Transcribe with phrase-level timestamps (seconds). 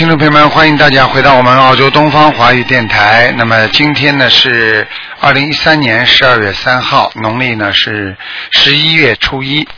[0.00, 3.34] 听众朋友们，欢迎大家回到我们澳洲东方华语电台。
[3.36, 4.88] 那么今天呢是
[5.20, 8.16] 二零一三年十二月三号，农历呢是
[8.50, 9.68] 十一月初一。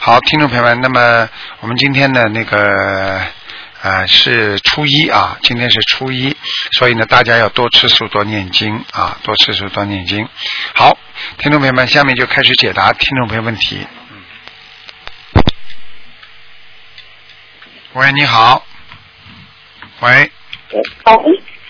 [0.00, 1.28] 好，听众朋友们，那么
[1.60, 3.24] 我们今天的那个
[3.80, 6.36] 呃是初一啊，今天是初一，
[6.72, 10.28] 所以呢大家要多吃素，多念经啊，多吃素，多念经。
[10.74, 10.98] 好，
[11.38, 13.86] 听众朋友们，下面就开始解答听众朋友问题。
[17.92, 18.64] 喂，你好。
[20.00, 20.30] 喂，
[20.72, 20.82] 喂，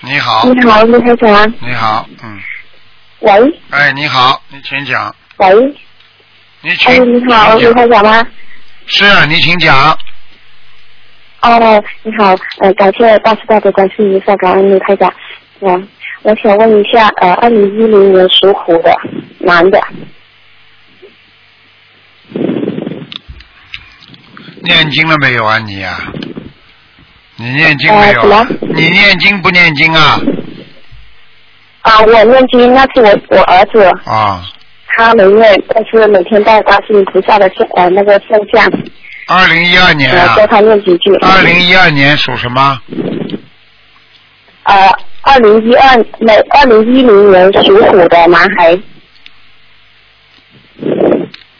[0.02, 1.54] 你好，你好，卢台长。
[1.60, 2.38] 你好，嗯，
[3.20, 5.48] 喂，哎，你好，你请讲，喂，
[6.60, 7.74] 你请，哎，你好，卢请讲。
[7.74, 8.26] 台长吗？
[8.86, 9.96] 是啊你请讲，
[11.40, 15.12] 哦，你好，呃，感谢大慈大悲观世音菩萨，感恩卢台长。
[15.60, 15.88] 嗯，
[16.22, 18.94] 我想问一下，呃，二零一零年属虎的
[19.38, 19.80] 男的，
[24.62, 25.98] 念经了没有啊你呀、
[27.40, 28.44] 你念经没有？
[28.74, 30.20] 你念经不念经啊？
[31.82, 34.44] 啊，我念经，那是我我儿子，啊，
[34.88, 38.68] 他没念，但是每天带观世音菩萨的圣呃那个圣像，
[39.28, 41.14] 二零一二年啊，呃教他念几句。
[41.20, 42.80] 二零一二年属什么？
[44.64, 44.90] 呃，
[45.22, 48.76] 二零一二那二零一零年属虎的男孩，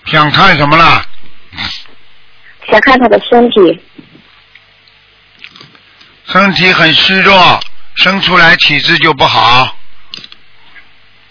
[0.07, 1.03] 想看什么了？
[2.69, 3.81] 想看他的身体。
[6.29, 7.61] 身体很虚弱，
[7.95, 9.77] 生出来体质就不好，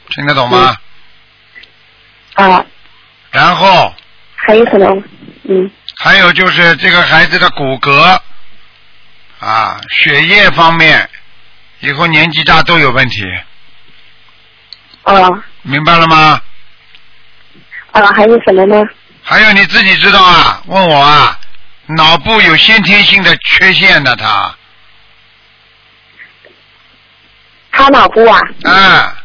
[0.10, 0.76] 听得懂吗？
[2.34, 2.66] 啊，
[3.32, 3.94] 然后
[4.36, 5.04] 还有什么？
[5.50, 8.20] 嗯，还有就是这个孩子的骨骼
[9.40, 11.10] 啊、血液方面，
[11.80, 13.24] 以后年纪大都有问题，
[15.04, 15.14] 啊
[15.62, 16.42] 明白了吗？
[17.92, 18.84] 啊，还有什么呢？
[19.24, 20.62] 还有你自己知道啊？
[20.66, 21.40] 问我啊，
[21.86, 24.56] 脑部有先天性的缺陷的他，
[27.78, 29.16] 他脑部啊，啊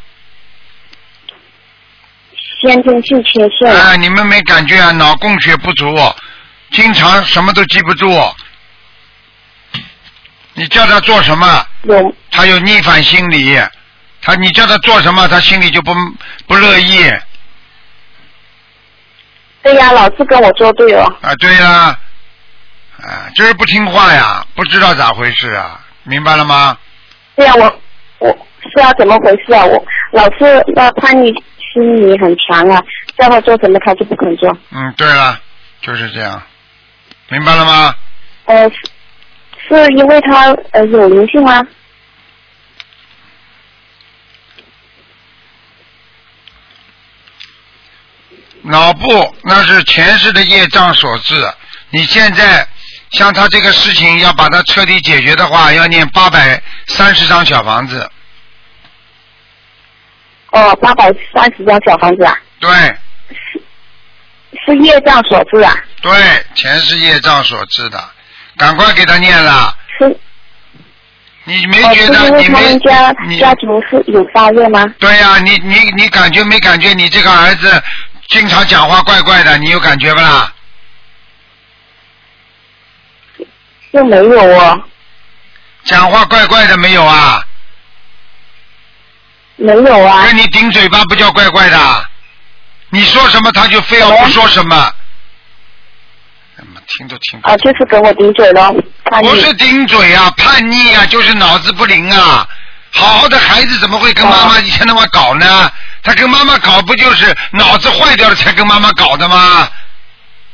[2.60, 3.68] 先天性缺陷。
[3.74, 4.92] 啊，你们没感觉啊？
[4.92, 5.86] 脑供血不足，
[6.70, 8.08] 经常什么都记不住。
[10.54, 13.58] 你叫他做什么，有他有逆反心理，
[14.20, 15.94] 他你叫他做什么，他心里就不
[16.46, 17.10] 不乐意。
[19.62, 21.04] 对呀，老是跟我作对哦。
[21.22, 21.98] 啊，对呀、
[23.00, 26.76] 啊，就是不听话呀，不知道咋回事啊，明白了吗？
[27.34, 27.80] 对呀，我我
[28.70, 29.64] 是啊怎么回事啊？
[29.64, 31.32] 我老是那叛逆
[31.72, 32.82] 心理很强啊，
[33.18, 34.56] 叫他做什么他就不肯做。
[34.70, 35.40] 嗯，对了，
[35.80, 36.42] 就是这样，
[37.28, 37.94] 明白了吗？
[38.44, 38.76] 呃，是
[39.68, 41.62] 是因为他呃有灵性吗？
[48.64, 51.34] 脑部那是前世的业障所致，
[51.90, 52.66] 你现在
[53.10, 58.08] 像他这个事情要把它彻底解决的话，要念八百三十张小房子，
[60.52, 62.70] 哦，八百三十张小房子啊，对
[63.30, 63.60] 是
[64.64, 66.12] 是业障所致啊，对，
[66.54, 67.98] 全是业障所致的，
[68.56, 69.76] 赶快给他念了。
[69.98, 70.16] 是
[71.44, 74.86] 你没觉得你们没家家族是有发热吗？
[74.98, 77.82] 对呀、你你你感觉没感觉你这个儿子
[78.28, 80.52] 经常讲话怪怪的，你有感觉不啦？
[83.90, 84.82] 是没有哦，
[85.84, 87.42] 讲话怪怪的没有啊？
[89.62, 90.26] 没有啊。
[90.26, 92.04] 跟你顶嘴巴不叫怪怪的？
[92.90, 94.94] 你说什么他就非要不说什么。
[96.56, 98.74] 怎么，听都听不啊，就是跟我顶嘴咯，
[99.04, 102.46] 叛逆不是顶嘴啊，叛逆啊，就是脑子不灵啊。
[102.90, 105.72] 好好的孩子怎么会跟妈妈以前那么搞呢？
[106.02, 109.66] 他跟妈妈搞不就是脑子坏掉了才跟妈妈搞的吗？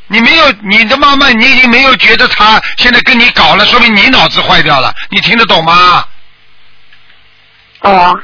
[0.06, 4.94] 你没有你的妈妈，你已经没有觉得他现在跟你搞了，说明你脑子坏掉了。
[5.10, 6.04] 你听得懂吗？
[7.80, 8.14] 啊，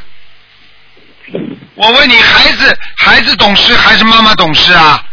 [1.75, 5.05] 我问你，孩子孩子懂事还是妈妈懂事啊？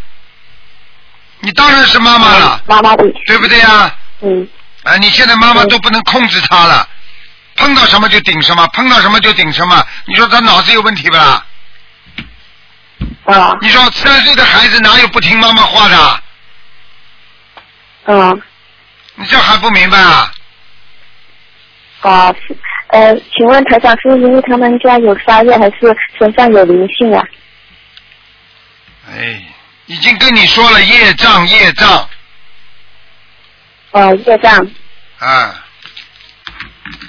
[1.39, 3.95] 你当然是妈妈了，妈妈的，对不对啊？
[4.21, 4.47] 嗯，
[4.83, 6.87] 啊，你现在妈妈都不能控制他了，
[7.55, 9.83] 碰到什么就顶什么，碰到什么就顶什么。
[10.05, 11.45] 你说他脑子有问题不啦？
[13.25, 15.97] 啊你说三岁的孩子哪有不听妈妈话的？
[18.13, 18.33] 啊
[19.15, 20.31] 你这还不明白啊？
[22.01, 22.55] 啊，是
[22.91, 27.23] 呃，请问台长是因为他们家有杀业，还是身上有灵性啊？
[29.09, 29.41] 哎，
[29.85, 32.09] 已经跟你说了，业障业障
[33.91, 34.53] 哦，业障。
[35.19, 35.63] 啊，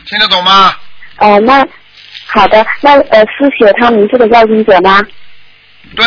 [0.06, 0.74] 听得懂吗？
[1.18, 1.66] 哦，那
[2.26, 5.00] 好的，那呃是写他名字的要经者吗？
[5.94, 6.04] 对，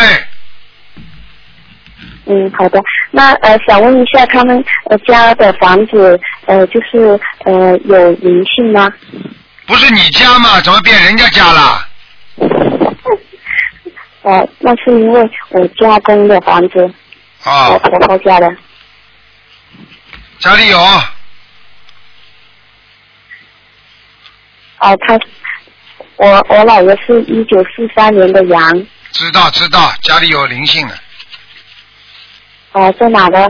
[2.25, 2.81] 嗯，好的。
[3.11, 8.91] 那呃，想问一下，他们呃家的房子呃，就是呃有灵性吗？
[9.65, 10.61] 不是你家吗？
[10.61, 11.87] 怎么变人家家了？
[14.23, 16.93] 呃， 那是因为我家公的房子，
[17.43, 18.55] 我啊，婆婆家的。
[20.39, 20.79] 家里有，
[24.79, 25.17] 哦、他
[26.17, 30.97] 我我姥爷是一九四三年的羊，知道知道，家里有灵性的，
[32.73, 33.49] 哦，在哪呢？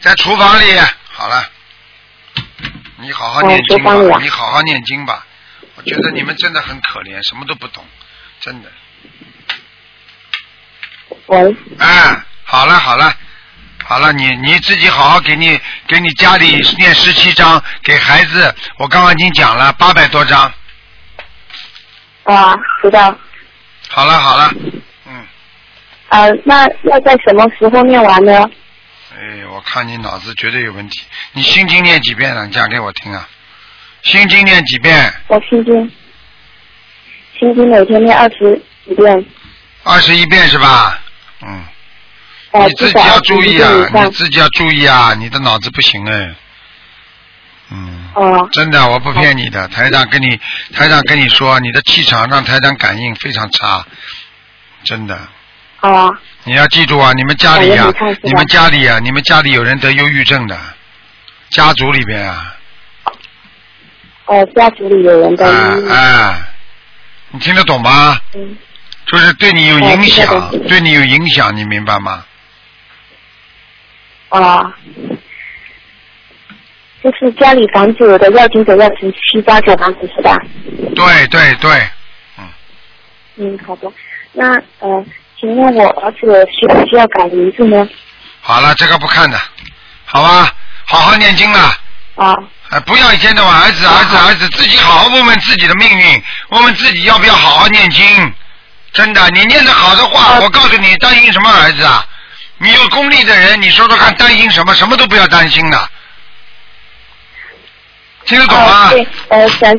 [0.00, 0.78] 在厨房里。
[1.10, 1.50] 好了，
[2.96, 5.26] 你好好念经吧，你好好念经吧。
[5.76, 7.84] 我觉得你们真的很可怜，什么都不懂，
[8.40, 8.72] 真的。
[11.26, 13.12] 喂，哎，好了好了，
[13.84, 20.50] 好了，你你自己好好给你给你家里念十七章，给孩子，我刚刚已经讲了八百多章。
[22.24, 23.14] 啊，知道。
[23.88, 24.50] 好了好了，
[25.06, 25.26] 嗯，
[26.08, 28.48] 呃，那要在什么时候念完呢？
[29.18, 31.00] 哎，我看你脑子绝对有问题。
[31.32, 32.44] 你心经念几遍了？
[32.44, 33.26] 你讲给我听啊。
[34.02, 35.10] 心经念几遍？
[35.28, 35.90] 我心经，
[37.38, 39.24] 心经每天念二十几遍，
[39.84, 41.00] 二十一遍是吧？
[41.40, 41.64] 嗯，
[42.50, 44.10] 呃，你自己要注意啊你。
[44.10, 46.34] 自己要注意啊，你的脑子不行哎。
[47.70, 48.10] 嗯。
[48.14, 50.38] 哦，真的，我不骗你的，台长跟你，
[50.74, 53.86] 台长跟你说，你的气场让台长感应非常差，
[54.84, 55.18] 真的，
[55.80, 56.08] 啊，
[56.44, 60.58] 你要记住啊，你们家里呀、感应很差是吧你们家里呀、你们家里有人得忧郁症的，
[61.50, 62.56] 家族里边啊，
[64.26, 66.48] 呃，家族里有人的，啊嗯啊，
[67.30, 68.18] 你听得懂吗？
[68.34, 68.56] 嗯，
[69.06, 72.24] 就是对你有影响对你有影响，你明白吗？
[74.30, 74.74] 啊，
[77.02, 80.36] 就是家里房子有的要紧者要十七八九房子是吧？
[80.96, 81.88] 对对对，
[83.36, 83.92] 嗯，好的。
[84.32, 85.04] 那呃，
[85.38, 87.86] 请问我儿子需不需要改名字呢？
[88.40, 89.38] 好了，这个不看的，
[90.04, 90.52] 好吧，
[90.84, 91.58] 好好念经了。
[92.14, 92.34] 啊，
[92.70, 98.34] 啊，不要一天到晚儿子儿子儿子，自己好好问问自己的命运，问问自己要不要好好念经。
[98.92, 102.06] 真的，你念的好的话，啊我告诉你，担心什么儿子啊？
[102.58, 104.74] 你有功力的人，你说说看，担心什么？
[104.74, 105.88] 什么都不要担心的。
[108.24, 108.90] 听得懂吗
[109.28, 109.72] 呃，想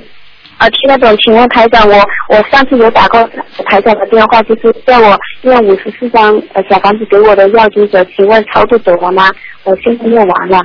[0.58, 1.16] 啊，听得懂。
[1.24, 3.24] 请问台长，我我上次有打过
[3.66, 9.32] 台长的电话，就是叫我念五十四张呃小房子给我的要经者，请问超度走了吗？
[9.64, 10.60] 我现在念完了。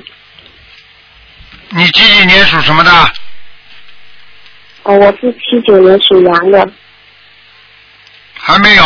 [1.71, 2.91] 你几几年属什么的？
[4.85, 6.67] 哦，我是七九年属羊的，
[8.35, 8.85] 还没有。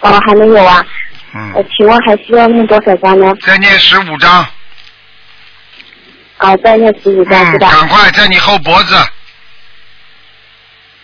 [0.00, 0.86] 哦，还没有啊。
[1.34, 3.34] 呃嗯，，请问还需要念多少张呢？
[3.42, 4.46] 再念十五章。
[6.38, 7.70] 啊，再念十五张嗯，是吧？
[7.70, 8.96] 赶快在你后脖子。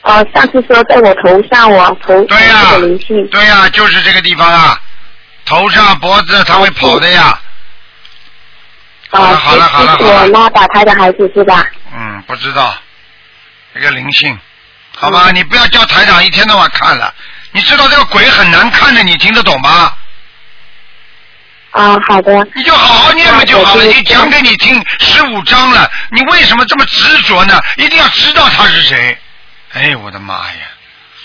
[0.02, 3.26] 哦，上次说在我头上，我头对呀、头有灵性。
[3.28, 4.78] 对呀、就是这个地方啊，
[5.44, 7.38] 头上脖子它会跑的呀。
[9.10, 11.66] 好了啊，好了好了我好了妈打胎的孩子是吧？
[11.94, 12.74] 嗯，不知道，
[13.74, 14.38] 这个灵性，
[14.96, 17.12] 好吧，你不要叫台长一天到晚看了。
[17.52, 19.92] 你知道这个鬼很难看的，你听得懂吗？
[21.74, 22.46] 啊，好的。
[22.54, 27.60] 你就好好念嘛就好了，啊我知已经讲给你听十五章了，你为什么这么执着呢？
[27.76, 29.18] 一定要知道他是谁。
[29.72, 30.58] 哎，我的妈呀！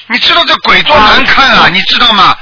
[0.08, 2.36] 你知道这鬼多难看啊，你知道吗？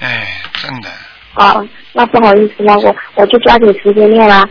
[0.00, 0.28] 哎，
[0.62, 0.88] 真的。
[1.34, 1.56] 啊，
[1.92, 4.48] 那不好意思了，我我就抓紧时间念啦。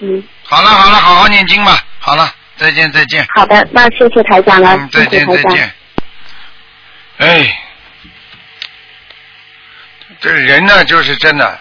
[0.00, 1.78] 嗯，好了好了，好好念经吧。
[2.00, 3.24] 好了，再见再见。
[3.36, 5.06] 好的，那谢谢台长了，嗯，再。
[5.06, 5.72] 见再见。
[7.18, 7.56] 哎，
[10.20, 11.60] 这人呢，就是真的，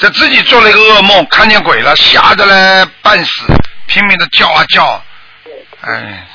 [0.00, 3.42] 这自己做了一个噩梦，看见鬼了，吓得嘞半死，
[3.86, 5.04] 拼命的叫啊叫，
[5.82, 6.26] 哎，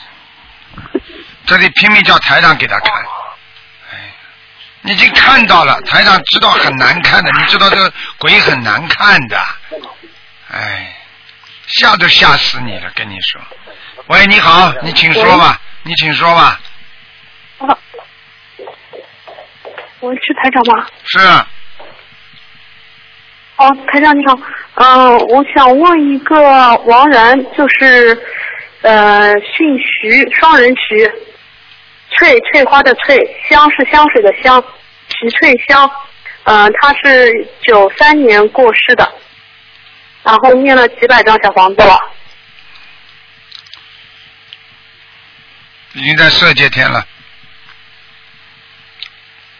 [1.47, 2.93] 这里拼命叫台长给他看，
[3.91, 4.13] 哎，
[4.81, 9.43] 你已经看到了，台长知道很难看的，你知道这个鬼很难看的，
[10.51, 10.95] 哎，
[11.65, 13.41] 吓都吓死你了，跟你说。
[14.05, 16.59] 喂，你好，你请说吧，你请说吧。
[17.57, 17.77] 啊，
[20.01, 20.85] 喂，是台长吗？
[21.05, 21.17] 是，
[23.57, 24.37] 哦，台长你好，
[24.73, 26.41] 嗯、我想问一个
[26.85, 28.21] 王然，就是
[28.81, 31.09] 呃姓徐，双人徐，
[32.11, 33.17] 翠翠花的翠，
[33.49, 34.61] 香是香水的香，
[35.07, 35.89] 徐翠香，
[36.43, 39.09] 呃，他是九三年过世的，
[40.23, 41.97] 然后念了几百张小房子了，
[45.93, 47.07] 已经在色界天了。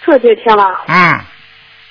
[0.06, 0.84] 色界天了。
[0.88, 1.26] 嗯，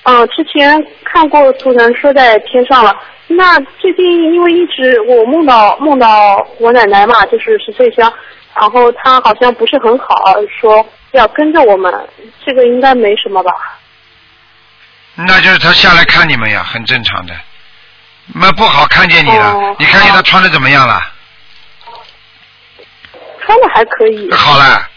[0.05, 2.95] 嗯，之前看过图腾说在天上了。
[3.27, 6.07] 那最近因为一直我梦到梦到
[6.59, 8.13] 我奶奶嘛，就是十岁香，
[8.53, 11.91] 然后她好像不是很好，说要跟着我们，
[12.45, 13.51] 这个应该没什么吧？
[15.15, 17.33] 那就是她下来看你们呀，很正常的。
[18.35, 21.01] 那不好看见你了，哦你看见她穿的怎么样了？
[23.43, 24.31] 穿的还可以。
[24.31, 24.87] 好了，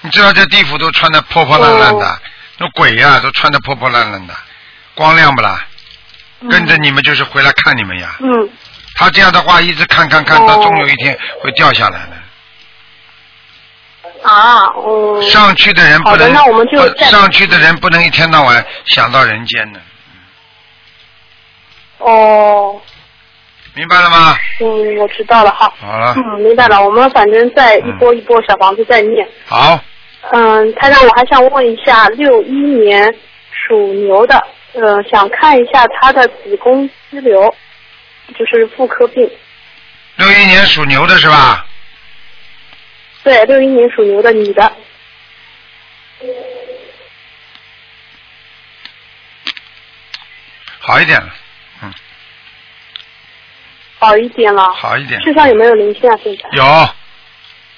[0.00, 2.18] 你知道在地府都穿的破破烂烂的，哦
[2.58, 4.34] 那鬼呀、都穿的破破烂烂的，
[4.94, 5.66] 光亮不啦？
[6.50, 8.16] 跟着你们就是回来看你们呀。
[8.20, 8.48] 嗯，
[8.94, 12.16] 他这样的话，一直看看看，哦到终有一天会掉下来的。
[14.28, 15.22] 啊，哦。
[15.22, 19.80] 上去的人不能，那我们就上去的人不能一天到晚想到人间的，
[21.98, 22.80] 哦，
[23.74, 24.36] 明白了吗？
[24.60, 25.72] 嗯，我知道了，哈。
[25.80, 26.82] 好了，嗯，明白了。
[26.82, 29.26] 我们反正再一波一波小房子再念。
[29.46, 29.80] 好，
[30.32, 33.14] 嗯，他让，我还想问一下，六一年
[33.50, 34.36] 属牛的，
[34.72, 37.54] 呃，想看一下他的子宫肌瘤，
[38.36, 39.30] 就是妇科病。
[40.16, 41.64] 六一年属牛的是吧？
[43.22, 44.72] 对，六一年属牛的女的。
[50.78, 51.28] 好一点了，
[51.82, 51.92] 嗯
[53.98, 54.72] 好一点了。
[54.74, 55.20] 好一点。
[55.22, 56.16] 身上有没有灵性啊？
[56.22, 56.48] 现在？
[56.52, 56.88] 有，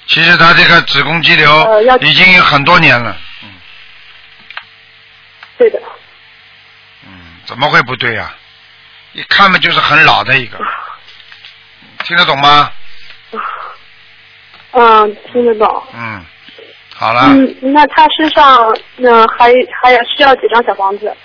[0.09, 3.49] 其实他这个子宫肌瘤已经有很多年了，嗯
[5.57, 5.79] 对的。
[7.05, 7.11] 嗯，
[7.45, 8.33] 怎么会不对呀、
[9.13, 10.57] 一看嘛就是很老的一个，
[12.03, 12.71] 听得懂吗？
[14.71, 15.87] 嗯，听得懂。
[15.93, 16.25] 嗯，
[16.95, 19.51] 好了，嗯，那他身上嗯、还
[19.81, 21.15] 还要需要几张小房子？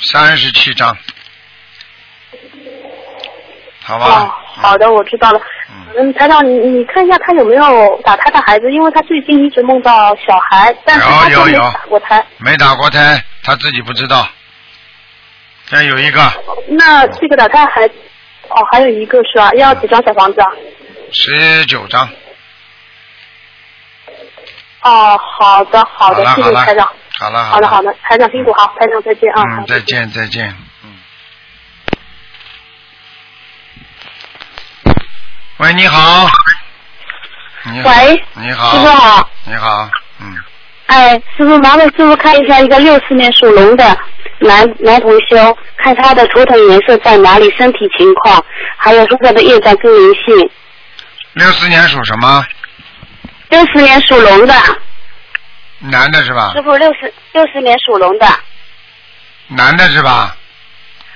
[0.00, 0.96] 三十七章，
[3.88, 4.04] 好吧？
[4.06, 5.40] 哦，好的，我知道了。
[5.70, 12.22] 嗯嗯，台长，你你看一下他有没有打胎的孩子，因为他最近一直梦到小孩，但是他都没有打过胎。
[12.36, 14.28] 没打过胎，他自己不知道。
[15.66, 16.20] 现在有一个
[16.68, 19.50] 那这个打胎还哦，还有一个是吧？
[19.54, 20.48] 要几张小房子啊？
[21.10, 22.06] 十九张，
[24.82, 26.86] 哦，好的，好的，谢谢台长。
[27.18, 29.40] 好了好的，了，好的，台长辛苦，好，台长再见啊。
[29.40, 30.54] 好嗯，再见再见，
[30.84, 30.94] 嗯。
[35.68, 36.26] 喂，你好。
[37.64, 37.90] 你好。
[37.90, 38.70] 喂你好。
[38.70, 39.30] 师傅好。
[39.44, 40.34] 你好，嗯，
[40.86, 43.84] 哎，师傅，麻烦师傅看一下一个六四年属龙的
[44.38, 48.42] 男男同修，看他的图腾颜色在哪里，身体情况，
[48.78, 50.50] 还有身上的业障跟灵性。
[51.34, 52.42] 六四年属什么？
[53.50, 54.54] 六四年属龙的，
[55.80, 56.62] 男的是吧师？
[56.62, 58.26] 傅六十六十年属龙的，
[59.48, 60.34] 男的是吧？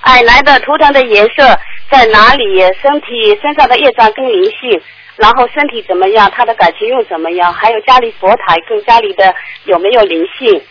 [0.02, 1.58] 哎，男的图腾的颜色
[1.92, 2.58] 在哪里？
[2.80, 4.80] 身体身上的业障跟灵性，
[5.16, 6.30] 然后身体怎么样？
[6.34, 7.52] 他的感情又怎么样？
[7.52, 9.34] 还有家里佛台跟家里的
[9.64, 10.62] 有没有灵性？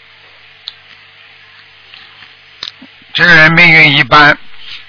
[3.13, 4.36] 这个人命运一般，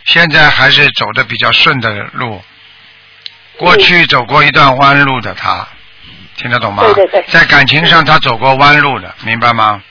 [0.07, 2.41] 现在还是走的比较顺的路。
[3.59, 5.69] 过去走过一段弯路的他，
[6.37, 6.83] 听得懂吗？
[6.85, 9.83] 对对对在感情上他走过弯路的，明白吗？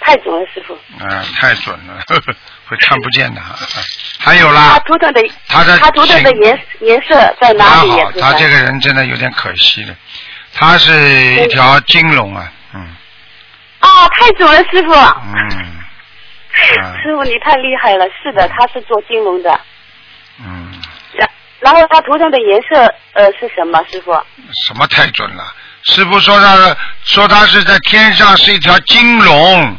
[0.00, 0.78] 太准了，师傅。
[1.00, 2.34] 嗯、太准了，呵呵
[2.66, 3.40] 会看不见的。
[4.18, 7.90] 还有啦他啦，图腾的他的他图腾的颜颜色在哪里？
[7.90, 9.94] 好，他这个人真的有点可惜了。
[10.54, 10.92] 他是
[11.34, 12.80] 一条金龙啊，嗯
[13.80, 14.92] 啊，太准了，师傅。
[14.92, 15.76] 嗯
[16.58, 18.06] 师傅，你太厉害了。
[18.22, 19.60] 是的，他是做金融的。
[20.42, 20.72] 嗯，
[21.12, 21.28] 然
[21.60, 23.78] 然后他图腾的颜色呃是什么？
[23.92, 24.12] 师傅？
[24.66, 25.44] 什么太准了？
[25.82, 29.76] 师傅说他说他是在天上是一条金龙，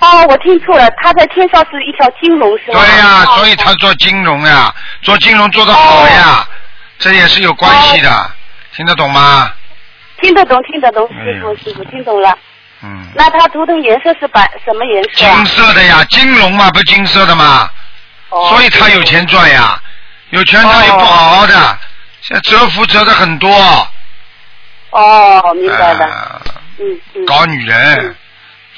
[0.00, 2.80] 哦，我听错了，他在天上是一条金龙，是吗？
[2.80, 6.46] 对呀、哦所以他做金融呀，做金融做得好呀，哦
[6.98, 8.30] 这也是有关系的，
[8.74, 9.50] 听得懂吗？
[10.20, 12.36] 听得懂，听得懂，哎师傅，师傅听懂了。
[12.82, 15.34] 嗯，那他图的颜色是白什么颜色啊？
[15.36, 17.68] 金色的呀，金龙嘛，不是金色的嘛，
[18.30, 19.80] 哦所以他有钱赚呀，
[20.30, 21.54] 有钱他也不好好的，
[22.20, 23.50] 现在折福折的很多，
[24.90, 26.04] 哦，明白了。
[26.06, 26.40] 啊
[26.80, 27.26] 嗯嗯。
[27.26, 28.16] 搞女人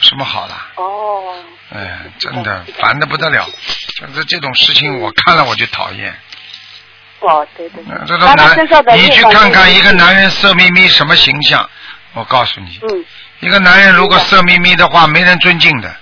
[0.00, 0.54] 什么好的？
[0.76, 1.34] 哦。
[1.72, 3.48] 哎，真的烦的不得了，
[4.14, 6.12] 这这种事情我看了我就讨厌。
[7.20, 7.84] 哦，对对。
[8.06, 8.58] 这种男
[8.96, 11.68] 你去看看一个男人色眯眯什么形象，
[12.14, 13.04] 我告诉你，嗯，
[13.38, 15.94] 一个男人如果色眯眯的话，没人尊敬的。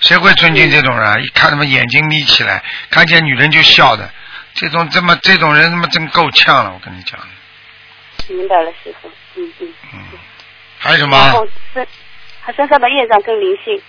[0.00, 1.18] 谁会尊敬这种人啊？
[1.18, 4.10] 一看他们眼睛眯起来，看见女人就笑的，
[4.52, 7.18] 这种这么这种人他妈真够呛了，我跟你讲。
[8.28, 9.08] 明白了，师傅。
[9.36, 9.74] 嗯嗯。
[9.94, 10.00] 嗯，
[10.78, 11.46] 还有什然么
[12.44, 13.82] 他身上的业障跟灵性，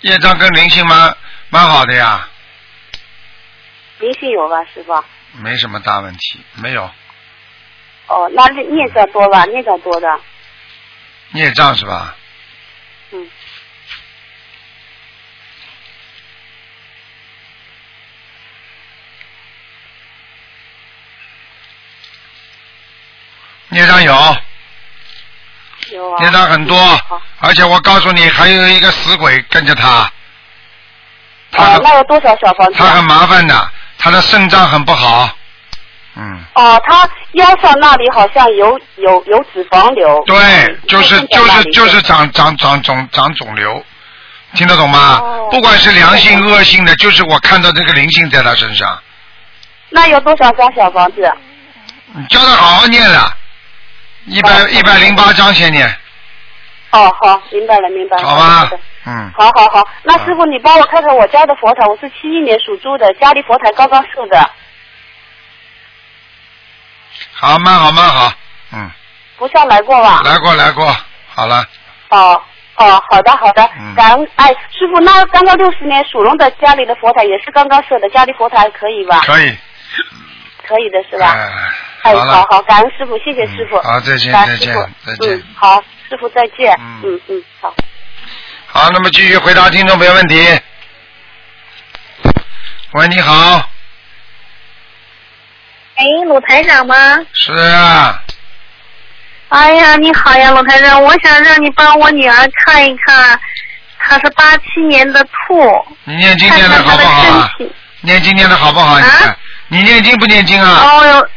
[0.00, 1.14] 业障跟灵性蛮
[1.50, 2.26] 蛮好的呀，
[3.98, 5.04] 灵性有吧，师傅？
[5.42, 6.90] 没什么大问题，没有
[8.06, 9.44] 哦，那念念障多吧？
[9.44, 10.20] 孽障多的，
[11.32, 12.16] 孽障是吧？
[13.10, 13.30] 嗯。
[23.70, 24.12] 孽障有，
[25.92, 26.16] 有啊。
[26.20, 27.00] 孽障很多，
[27.40, 30.10] 而且我告诉你，还有一个死鬼跟着他，
[31.52, 32.76] 他那有多少小房子啊？
[32.78, 35.30] 他很麻烦的，他的肾脏很不好，
[36.16, 40.22] 嗯，哦，他腰上那里好像有有有脂肪瘤。
[40.26, 40.36] 对，
[40.88, 43.84] 就是嗯就是就是长长长肿长肿瘤，
[44.54, 45.18] 听得懂吗？
[45.22, 49.00] 哦不管是良性恶性的，就是我看到这个灵性在他身上，
[49.88, 51.32] 那有多少张小房子？
[52.14, 53.36] 你叫他好好念了，
[54.30, 55.86] 一百哦一百零八张先念，
[56.92, 58.24] 哦，好，明白了，明白了。
[58.24, 58.70] 好吧？
[59.06, 64.50] 嗯，好好好，那师傅你帮我看看我家的佛台，我是七一年属猪的，家里佛台刚刚设的，
[67.32, 68.32] 好，慢好慢好，
[68.72, 68.90] 嗯，
[69.38, 70.20] 菩萨来过吧？
[70.22, 70.94] 来过来过，
[71.34, 71.66] 好了，
[72.10, 72.42] 哦
[72.76, 73.62] 哦，好的好的。
[73.78, 79.20] 嗯，感恩哎，师傅，那刚刚六十年属龙的家里的佛台也是刚刚设的，家里佛台可以吧？
[79.24, 79.56] 可以，
[80.68, 81.32] 可以的是吧？
[81.32, 81.50] 哎，
[82.02, 83.76] 哎，好好，好，感恩师傅，谢谢师傅。
[83.76, 86.74] 嗯好再见再见再见嗯，好，师傅再见。
[86.80, 87.74] 嗯嗯嗯，好。
[88.66, 90.36] 好，那么继续回答听众朋友问题。
[92.92, 93.68] 喂，你好，
[95.96, 96.94] 哎，鲁台长吗？
[97.34, 98.22] 是啊，
[99.50, 103.38] 哎呀，你好呀，鲁台长，我想让你帮我女儿看一看，
[103.98, 107.50] 她是八七年的兔，你念经看念的好不好。
[108.02, 108.98] 念经念的好不好？
[108.98, 109.36] 你啊看，
[109.68, 110.80] 你念经不念经啊？
[110.82, 111.28] 哦哟，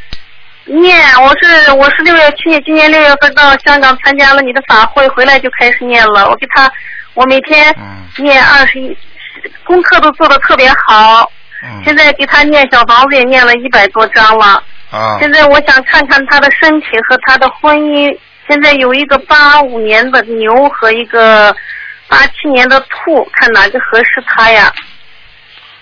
[0.65, 6.29] 念，我是我是六月去年今年六月份到香港参加了你的法会，回来就开始念了。
[6.29, 6.71] 我给他，
[7.13, 8.97] 我每天嗯念二十一，
[9.63, 11.31] 功课都做的特别好。
[11.63, 14.63] 嗯现在给他念小房子也念了一百多章了。
[14.91, 18.17] 啊，现在我想看看他的身体和他的婚姻。
[18.47, 21.55] 现在有一个八五年的牛和一个
[22.09, 24.71] 八七年的兔，看哪个合适他呀？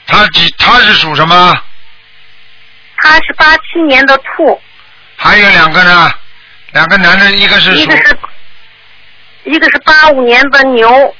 [0.05, 1.57] 他几他是属什么？
[2.97, 4.61] 他是八七年的兔，
[5.23, 6.11] 还有两个呢，
[6.71, 8.17] 两个男的，一个是属一个是
[9.43, 11.15] 一个是八五年的牛，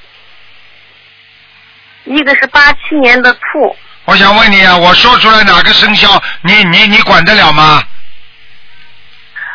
[2.06, 3.76] 一个是八七年的兔。
[4.06, 7.84] 我想问你啊，我说出来哪个生肖，你你你管得了吗？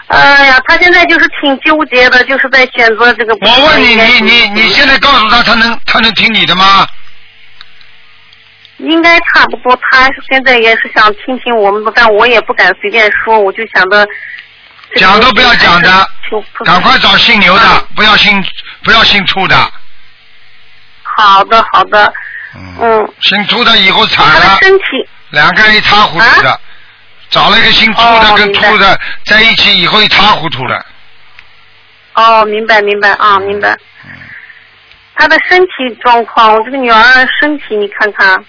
[0.06, 3.35] 哎呀，他现在就是挺纠结的，就是在选择这个。
[3.40, 6.87] 我问你，你你你现在告诉他，他能他能听你的吗？
[8.78, 14.06] 应该差不多，他现在也是想听听我们的，但我也不敢随便说，我就想着。
[14.96, 16.08] 讲都不要讲的
[16.64, 18.44] 赶快找姓牛的啊，不要姓
[18.84, 19.56] 不要姓兔的。
[21.02, 22.12] 好的，好的，
[22.54, 24.84] 嗯，嗯，姓兔的以后惨他的了，身体，
[25.30, 26.60] 两个人一塌糊涂的。
[27.28, 30.86] 找了一个姓兔的跟兔的在一起以后一塌糊涂了。
[32.14, 33.72] 哦，明白明白啊，明白。
[34.04, 34.12] 嗯
[35.18, 37.02] 他的身体状况，我这个女儿
[37.40, 38.44] 身体你看看，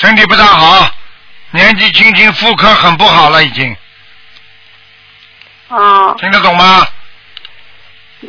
[0.00, 0.90] 身体不大好，
[1.50, 3.76] 年纪轻轻妇科很不好了已经，
[5.68, 6.86] 啊，听得懂吗？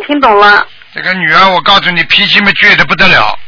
[0.06, 3.40] 听懂了，这个女儿，我告诉你，脾气嘛倔得不得了。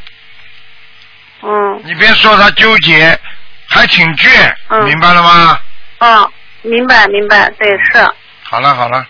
[1.41, 3.19] 嗯，你别说她纠结，
[3.67, 4.85] 还挺倔，嗯。
[4.85, 5.59] 明白了吗？
[5.97, 6.25] 啊，
[6.61, 8.09] 明白明白，对是。
[8.43, 9.05] 好了好了，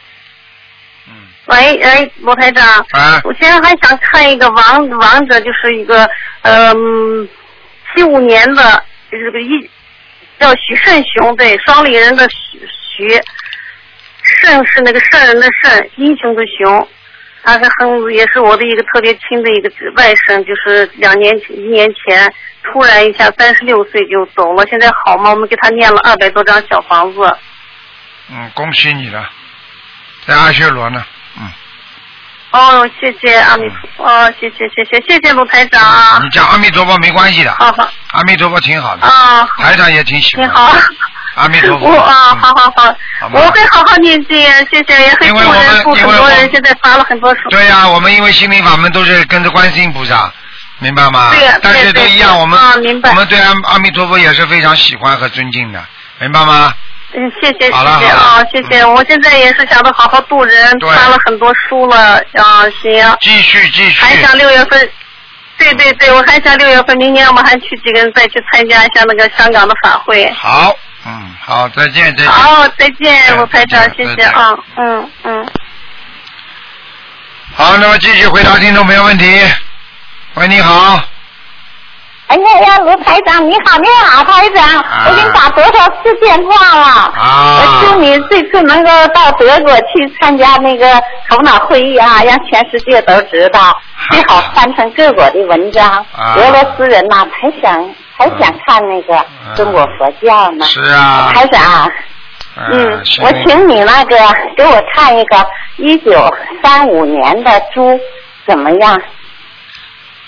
[1.08, 1.13] 嗯，
[1.45, 6.10] 喂，哎，罗台长，啊，我现在还想看一个王王者，就是一个
[6.41, 7.30] 嗯，
[7.93, 9.69] 七五年的，就是个一
[10.39, 12.60] 叫许胜雄，对，双立人的许
[12.97, 13.08] 许，
[14.23, 16.88] 胜是那个圣人的圣，英雄的雄，
[17.43, 25.30] 他是很也是我的一个特别亲的一个外甥，就是两年一年前突然一下三十六岁就走了，现在好吗？
[25.30, 27.19] 我们给他念了二百多张小房子。
[28.32, 29.30] 嗯，恭喜你了，
[30.26, 31.06] 在阿修罗呢，
[31.38, 31.52] 嗯，
[32.53, 35.81] 哦，谢谢阿弥陀佛，哦，谢谢谢谢谢谢卢台长。
[35.81, 37.89] 啊，你讲阿弥陀佛没关系的，好好。
[38.11, 39.63] 阿弥陀佛挺好的，啊，好。
[39.63, 40.71] 台长也挺喜欢好。
[41.35, 42.71] 阿弥陀佛，我啊，嗯好好。
[42.75, 44.37] 好好，我会好好念经，
[44.71, 45.59] 谢谢，也很因为我们
[45.95, 47.49] 很多人现在发了很多书。
[47.49, 50.31] 对呀、我们因为心灵法门都是跟着观世音菩萨，
[50.77, 51.31] 明白吗？
[51.31, 53.09] 对呀但是都一样，对我们、啊明白。
[53.09, 55.83] 我们对阿阿弥陀佛也是非常喜欢和尊敬的，
[56.19, 56.71] 明白吗？
[57.15, 64.02] 嗯，谢谢谢谢啊，谢谢，我现在也是想着好好度人，对发了很多书了啊，行，继续继续。
[64.02, 64.89] 还想六月份。
[65.56, 70.30] 对对对，我还想六月份，明年我们还去几个人再去参加一下那个香港的法会。
[70.34, 72.28] 好，嗯，好，再见再见。
[72.28, 75.47] 好，再哎见，卢台长再，见谢谢啊，嗯嗯。
[77.56, 79.41] 好，那么继续回答听众朋友问题。
[80.34, 80.99] 喂，你好，
[82.34, 86.86] 哎呀呀，卢台长，你好，你好，台长，啊我已经打多少次电话了？
[87.15, 95.88] 啊我祝你这次能够到德国去参加那个头脑会议啊，让全世界都知道，最好翻成各国的文章。
[96.12, 99.24] 啊俄罗斯人呐、还想还想看那个
[99.56, 100.65] 中国佛教呢。
[100.65, 101.91] 是啊，台长，
[102.72, 104.17] 嗯，我请你那个
[104.58, 105.38] 给我看一个
[105.78, 108.00] 一九三五年的猪
[108.48, 109.00] 怎么样？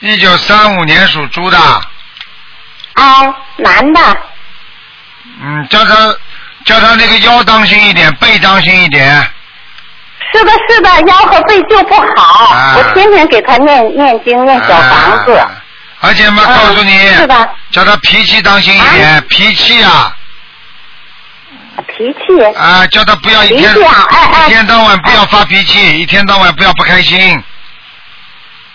[0.01, 1.57] 一九三五年属猪的。
[2.95, 3.99] 哎，男的。
[5.41, 5.95] 嗯，叫他
[6.65, 9.15] 叫他那个腰当心一点，背当心一点。
[10.33, 12.45] 是的，是的，腰和背就不好。
[12.53, 15.31] 啊我天天给他念念经，念小房子。
[15.33, 15.51] 啊
[16.01, 20.15] 而且嘛，告诉你，是的，叫他脾气当心一点，脾气啊，
[21.87, 22.45] 脾气。
[22.57, 27.43] 啊，叫他不要一天脾气啊哎哎一天到晚不要发脾气，一天到晚不要不开心。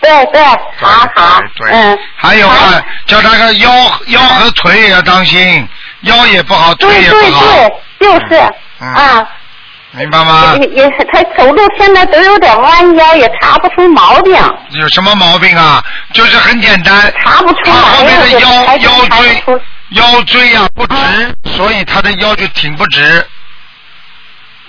[0.01, 1.97] 对对，好好，对，嗯。
[2.17, 3.71] 还有啊，叫他个腰
[4.07, 5.67] 腰和腿也要当心，
[6.01, 8.41] 腰也不好，腿对对也不好，对，就是
[8.79, 9.27] 嗯啊。
[9.93, 10.55] 明白吗？
[10.61, 14.33] 也也，他走路现在都有点弯腰，也查不出毛病。
[14.79, 15.83] 有什么毛病啊？
[16.13, 19.43] 就是很简单，查不出他后面的腰腰椎
[19.89, 23.27] 腰椎呀、不直，所以他的腰就挺不直。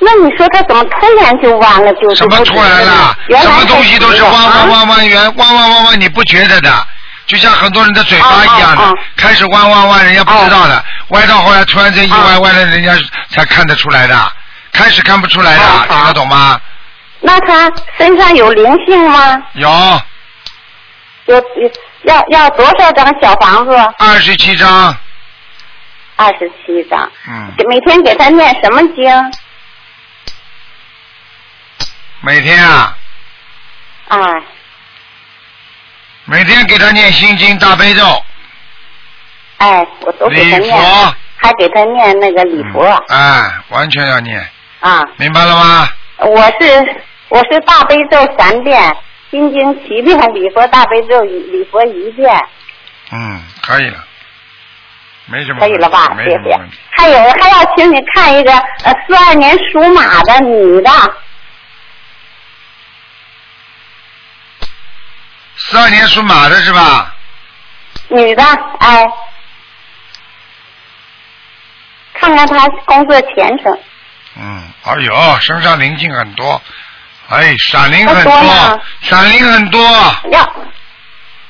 [0.05, 1.93] 那你说他怎么突然就弯了？
[1.95, 3.17] 就什么突然了？
[3.41, 6.87] 什么东西都是弯弯弯弯圆，弯弯弯弯，你不觉得的？
[7.27, 12.93] 就像很多人的嘴巴一样的，开始弯弯弯，人家不知道的，歪到后来突然间一歪歪了，人家
[13.31, 14.33] 才看得出来的，
[14.73, 16.61] 开始看不出来的，听得懂吗？
[17.21, 19.41] 那他身上有灵性吗？
[19.53, 19.71] 有
[21.27, 21.71] 有有
[22.03, 23.73] 要要多少张小房子？
[23.99, 24.95] 二十七张，
[26.17, 27.09] 二十七张。
[27.29, 29.33] 嗯，每天给他念什么经？
[32.25, 32.97] 每天啊，
[34.07, 34.19] 哎，
[36.25, 38.05] 每天给他念心经大悲咒，
[39.59, 44.41] 哎，我都给他礼念佛，还给他念那个礼佛、哎，完全要念，
[44.79, 45.05] 啊。
[45.17, 45.89] 明白了吗？
[46.19, 48.81] 我是我是大悲咒三遍，
[49.29, 52.33] 心经七遍，礼佛大悲咒礼佛一遍，
[53.11, 53.99] 嗯，可以了，
[55.27, 56.15] 没什么可以了吧？
[56.17, 56.57] 没谢谢。
[56.97, 58.53] 还有还要请你看一个
[58.85, 60.91] 呃四二年属马的女的，
[65.73, 67.15] 四二年属马的是吧？
[68.09, 68.43] 女的，
[68.81, 69.07] 哎，
[72.13, 73.79] 看看她工作前程。
[74.37, 76.61] 嗯，哎呦，身上灵性很多，
[77.31, 79.81] 哎，闪灵很那多闪灵很多，
[80.31, 80.43] 要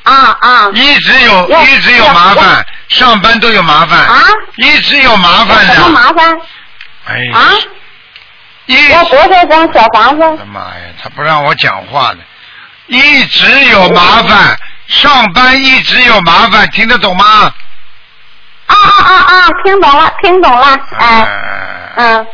[0.05, 0.71] 啊啊。
[0.73, 4.23] 一直有一直有麻烦，上班都有麻烦，啊！
[4.55, 6.31] 一直有麻烦什么，麻烦？
[7.07, 7.51] 哎，啊？
[8.67, 10.23] 一要多少张小房子？
[10.23, 12.19] 我的妈呀，他不让我讲话的，
[12.87, 17.53] 一直有麻烦，上班一直有麻烦，听得懂吗？
[18.67, 19.49] 啊啊啊啊！
[19.65, 20.67] 听懂了，听懂了，
[20.99, 22.27] 哎，哎，嗯，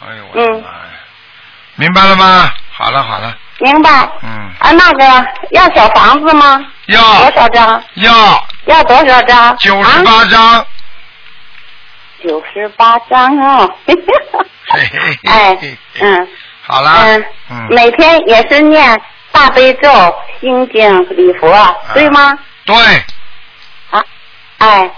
[0.00, 0.74] 哎呦我的妈呀，
[1.76, 2.52] 明白了吗？
[2.72, 3.90] 好了好了，明白。
[4.22, 6.62] 嗯，啊，那个要小房子吗？
[6.86, 7.82] 要多少张？
[7.94, 9.56] 要要多少张？
[9.58, 10.66] 九十八张，
[12.22, 13.74] 九十八张哦。
[15.24, 15.58] 哎，
[16.00, 16.28] 嗯
[16.64, 19.00] 好了，嗯，嗯，每天也是念
[19.32, 19.90] 大悲咒、
[20.40, 22.38] 心经、礼佛，啊对吗？
[22.64, 22.76] 对
[23.90, 24.02] 啊，
[24.58, 24.90] 哎，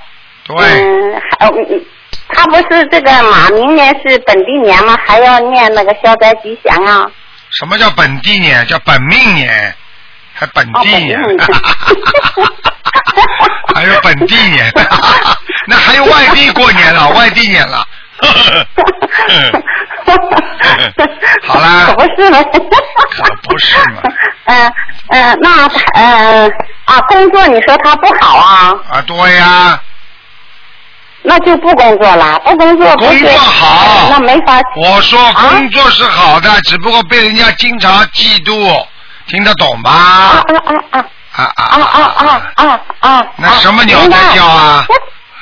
[0.45, 1.85] 对，嗯，还嗯嗯
[2.29, 4.99] 他不是这个马明年是本地年吗？
[5.07, 7.11] 还要念那个消灾吉祥啊？
[7.51, 8.67] 什么叫本地年？
[8.67, 9.75] 叫本命年，
[10.35, 11.19] 还本地年
[13.75, 14.73] 还有本地年，
[15.67, 17.87] 那还有外地过年了，外地年了。
[21.47, 22.43] 好啦 可不是嘛。
[22.43, 22.59] 可
[23.43, 24.03] 不是嘛。
[24.47, 24.73] 嗯
[25.09, 26.49] 嗯，那呃
[26.85, 29.81] 啊，工作你说他不好啊，啊，对呀，
[31.23, 34.61] 那就不工作了，不工作不工作好那没法。
[34.77, 38.87] 我说工作是好的，只不过被人家经常嫉妒，
[39.27, 39.91] 听得懂吧？
[39.91, 40.45] 啊啊
[40.91, 41.05] 啊啊
[41.37, 41.39] 啊
[41.75, 41.83] 啊啊
[42.17, 43.27] 啊啊啊啊！
[43.37, 44.85] 那什么鸟在叫啊？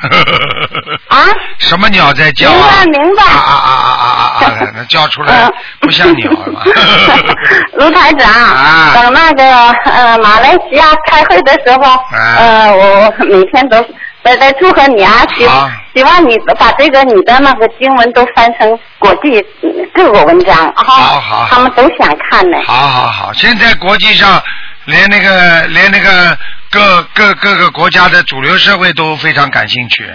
[1.08, 1.16] 啊？
[1.58, 2.68] 什么鸟在叫明啊？
[2.80, 3.22] 白明白。
[3.24, 4.04] 啊啊啊啊
[4.40, 4.46] 啊
[4.78, 6.62] 啊 叫出来嗯不像鸟了吧？
[7.74, 9.44] 卢台长，啊等那个
[9.90, 11.82] 呃马来西亚开会的时候，
[12.16, 13.76] 啊呃我每天都
[14.24, 22.56] 在在祝贺你啊，希好希望你把这个你的那个经文都翻成国际嗯各个文章啊，好好他们都想看呢。
[22.66, 24.42] 好好好，现在国际上
[24.86, 26.36] 连那个连那个
[26.72, 30.10] 各各各个国家的主流社会都非常感兴趣，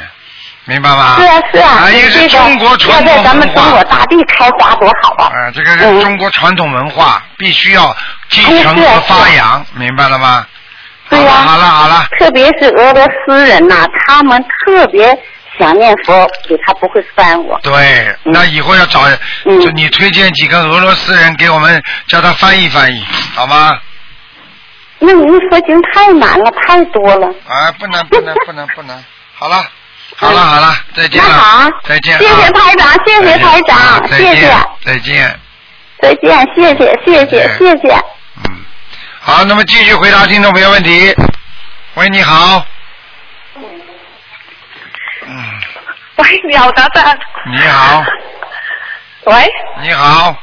[0.66, 1.18] 明白吗？
[1.20, 3.84] 是啊是啊，啊，也是中国传统要在咱们中国。
[3.84, 5.30] 大地开花多好啊！
[5.32, 7.96] 啊，这个是嗯中国传统文化，必须要
[8.28, 10.46] 继承和发扬，明白了吗？
[11.10, 15.08] 对呀、好了好了好了，特别是俄罗斯人呐、他们特别
[15.60, 17.58] 想念佛，给他不会翻我。
[17.62, 19.04] 对，那以后要找，
[19.46, 23.74] 嗯就你推荐几个俄罗斯人给我们叫他翻译翻译，好吗？
[25.00, 27.28] 那您说经太难了，太多了。
[27.48, 29.04] 啊，不能不能不能不能，
[29.36, 29.64] 好了，
[30.16, 31.30] 好了，好了，再见了。
[31.30, 32.20] 那好，再见啊。
[32.20, 34.52] 谢谢台长，谢谢台啊长，谢谢，
[34.84, 35.40] 再见。
[36.00, 37.94] 再见，谢谢，谢谢，谢谢。
[38.38, 38.44] 嗯，
[39.20, 41.16] 好，那么继续回答听众朋友问题。
[41.96, 42.66] 喂，你好。
[43.56, 43.64] 嗯，
[46.18, 47.16] 喂，你好，达达。
[47.52, 48.04] 你好，
[49.26, 50.36] 喂，你好，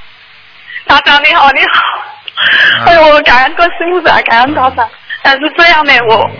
[0.86, 2.03] 达长你好，你好。
[2.36, 4.88] 嗯 哎呦，我感恩观世音菩萨，感恩达长。
[5.22, 6.30] 但是这样呢，我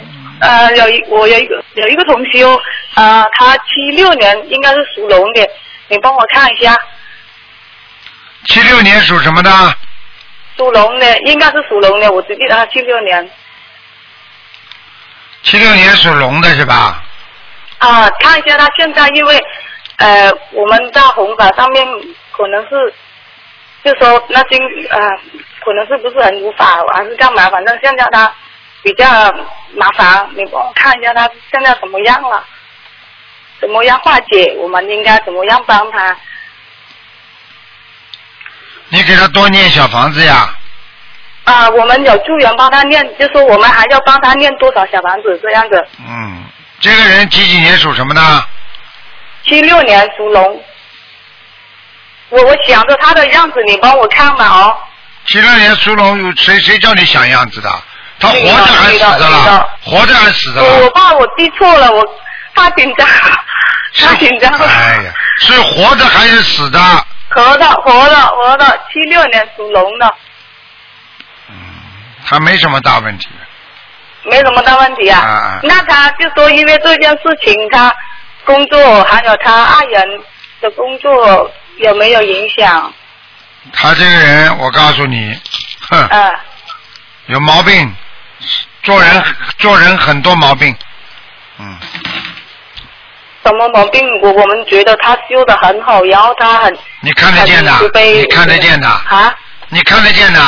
[0.40, 2.61] 呃有一我有一个有一个同修，
[2.94, 5.48] 呃，他七六年应该是属龙的，
[5.88, 6.76] 你帮我看一下，
[8.46, 9.50] 七六年属什么的？
[10.57, 13.30] 属龙的应该是属龙的，我只记得他七六年
[15.42, 17.02] 七六年属龙的是吧？
[17.78, 19.37] 啊，看一下他现在因为
[19.96, 21.85] 呃我们在红法上面
[22.33, 22.92] 可能是
[23.83, 24.59] 就说那经
[24.90, 24.98] 呃
[25.64, 28.33] 可能是不是很无法还是干嘛，反正现在他
[28.83, 29.07] 比较
[29.74, 32.44] 麻烦，你帮我看一下他现在怎么样了，
[33.61, 36.16] 怎么样化解，我们应该怎么样帮他？
[38.90, 40.55] 你给他多念小房子呀。
[41.44, 45.88] 啊，我们有助缘帮他念，就说我们还要帮他念多少小房子这样子。
[45.98, 46.44] 嗯，
[46.81, 48.20] 这个人几几年属什么的？
[49.44, 50.64] 七六年属龙，
[52.31, 54.79] 我我想着他的样子，你帮我看吧哦。
[55.27, 57.71] 七六年属龙，谁谁叫你想样子的？
[58.21, 59.69] 他活着还是死女的的了？
[59.83, 60.91] 活着还是死的我我了？
[60.91, 62.05] 怕我记错了，我
[62.55, 64.67] 怕紧张，怕紧张了。
[64.67, 66.79] 哎呀，是活着还是死的？
[67.31, 70.15] 活的活的活的，七六年属龙的，
[72.27, 73.29] 他没什么大问题。
[74.27, 77.93] 没什么大问题啊那他就说因为这件事情，他
[78.45, 80.07] 工作还有他爱人
[80.63, 82.91] 的工作有没有影响？
[83.72, 85.38] 他这个人，我告诉你，
[85.90, 86.33] 哼，嗯、
[87.27, 87.94] 有毛病，
[88.83, 89.24] 做人
[89.59, 90.77] 做人很多毛病。
[91.59, 91.79] 嗯，
[93.44, 94.07] 什么毛病？
[94.22, 99.35] 我我们觉得他修的很好，然后他很你看得见的你看得见的，啊，
[99.68, 100.40] 你看得见的。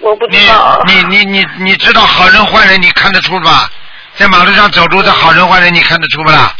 [0.00, 0.80] 我不知道。
[0.86, 3.68] 你你你你知道好人坏人，你看得出吧？
[4.16, 6.54] 在马路上走路的好人坏人，你看得出不啦？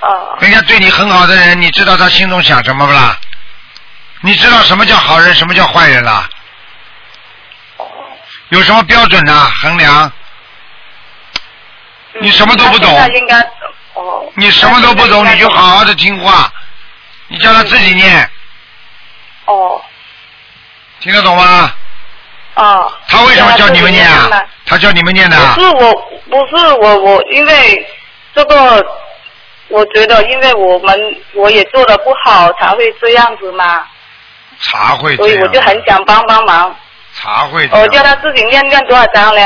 [0.00, 0.08] 啊
[0.40, 3.18] 人家对你很好的人，你知道他心中想什么不啦？
[4.22, 6.28] 你知道什么叫好人，什么叫坏人啦？
[8.50, 9.32] 有什么标准呢？
[9.62, 10.12] 衡量？
[12.20, 13.38] 你什么都不懂嗯他应该
[13.94, 14.30] 哦。
[14.34, 16.52] 你什么都不懂，你就好好的听话，
[17.28, 18.28] 你叫他自己念，
[19.46, 19.80] 哦
[20.98, 21.72] 听得懂吗？
[22.54, 22.92] 哦。
[23.08, 24.28] 他为什么叫你们念啊？
[24.66, 25.60] 他叫你们念的啊不？
[25.60, 25.94] 是我，
[26.28, 27.86] 不是我，我因为
[28.34, 28.84] 这个，
[29.68, 30.98] 我觉得因为我们
[31.34, 33.86] 我也做的不好，才会这样子嘛，
[34.60, 36.74] 茶会所以我就，很想帮帮忙。
[37.14, 38.02] 茶会我叫。
[38.02, 39.40] 他自己念念多少章呢？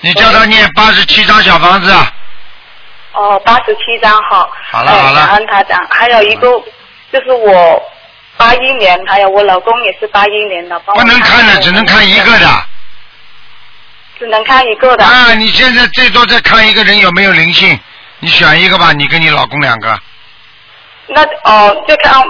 [0.00, 2.12] 你叫他念八十七张小房子，啊
[3.12, 4.42] 哦，八十七张好。
[4.42, 6.48] 哎好了好了感恩台长，还有一个
[7.12, 7.82] 就是我
[8.36, 12.46] 八一年，还有我老公也是八一年的，不能看的，只能看一个的。
[14.18, 15.04] 只能看一个的。
[15.04, 17.78] 啊，你现在最多再看一个人有没有灵性，
[18.20, 19.98] 你选一个吧，你跟你老公两个。
[21.08, 22.22] 那哦，就看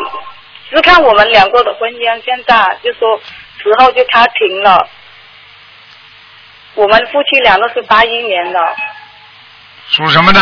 [0.70, 3.16] 只看我们两个的婚姻，现在就说
[3.62, 4.88] 时候就他停了。
[6.74, 8.60] 我们夫妻俩都是八一年的，
[9.88, 10.40] 属什么的？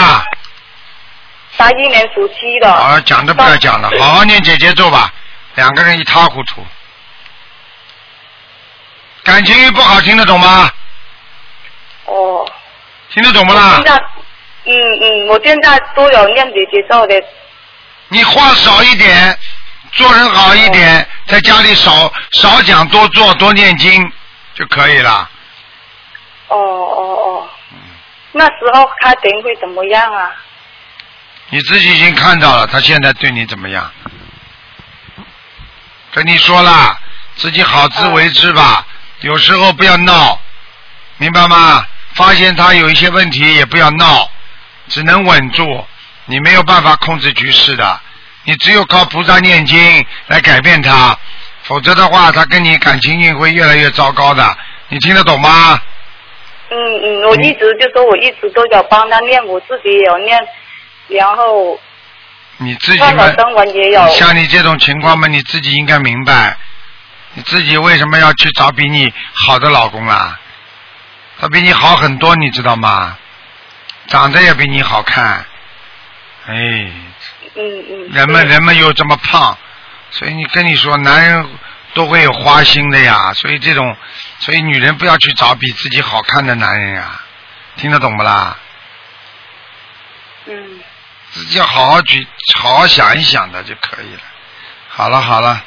[1.56, 2.72] 八一年属鸡的。
[2.72, 5.12] 啊，讲都不要讲了，好好念姐姐咒吧。
[5.54, 6.66] 两个人一塌糊涂，
[9.22, 10.68] 感情不好，听得懂吗？
[12.06, 12.46] 哦。
[13.10, 13.84] 听得懂不啦我现？
[13.84, 13.94] 在，
[14.64, 17.14] 嗯嗯，我现在都有念姐姐咒的。
[18.08, 19.38] 你话少一点，
[19.92, 24.12] 做人好一点，在家里少少讲，多做，多念经
[24.54, 25.30] 就可以了。
[26.48, 27.48] 哦哦哦。
[28.32, 30.32] 那时候开庭会怎么样啊？
[31.50, 33.90] 你自己已经看到了，他现在对你怎么样？
[36.12, 36.98] 跟你说了，
[37.36, 38.86] 自己好自为之吧。
[39.20, 40.40] 有时候不要闹，
[41.18, 41.86] 明白吗？
[42.14, 44.30] 发现他有一些问题也不要闹，
[44.88, 45.84] 只能稳住。
[46.26, 48.00] 你没有办法控制局势的，
[48.44, 51.18] 你只有靠菩萨念经来改变他，
[51.64, 54.56] 否则的话，他跟你感情运会越来越糟糕的。
[54.88, 55.78] 你听得懂吗？
[56.70, 60.38] 嗯嗯，我一直就说我一直都有帮他念，我自己也有念，
[61.08, 61.78] 然后
[62.56, 62.98] 你自己。
[64.16, 66.56] 像你这种情况嘛，你自己应该明白，
[67.34, 69.12] 你自己为什么要去找比你
[69.46, 70.40] 好的老公啦？
[71.44, 73.18] 他比你好很多，你知道吗？
[74.06, 75.44] 长得也比你好看，
[76.46, 78.08] 哎，嗯嗯。
[78.10, 79.58] 人们人们又这么胖，
[80.10, 81.46] 所以你跟你说，男人
[81.92, 83.34] 都会有花心的呀。
[83.34, 83.94] 所以这种，
[84.38, 87.20] 所以女人不要去找比自己好看的男人呀，
[87.76, 88.56] 听得懂不啦？
[90.46, 90.80] 嗯。
[91.32, 92.26] 自己要好好去，
[92.58, 94.22] 好好想一想的就可以了。
[94.88, 95.62] 好了好了。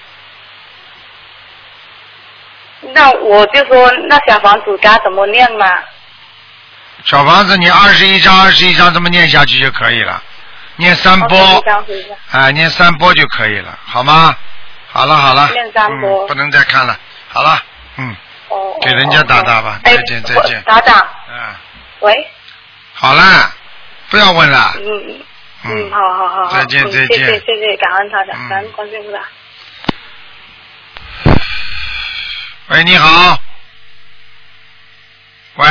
[2.81, 5.65] 那我就说，那小房子该怎么念嘛？
[7.03, 10.21] 小房子，你二十一张，二十一张这么念下去就可以了，
[10.75, 11.63] 念三波，
[12.31, 14.35] 啊，念三波就可以了，好吗？
[14.89, 16.97] 好了好了，念三波，不能再看了，
[17.29, 17.61] 好了，
[17.97, 18.15] 嗯，
[18.49, 21.55] 哦，给人家打打吧，再见再见，打打，嗯，
[21.99, 22.27] 喂，
[22.93, 23.51] 好啦，
[24.09, 25.21] 不要问了，嗯
[25.65, 29.19] 嗯，好好好，再见再见，谢谢谢谢，感恩他的，感恩关心菩萨。
[32.69, 33.39] 喂，你好。
[35.55, 35.65] 喂。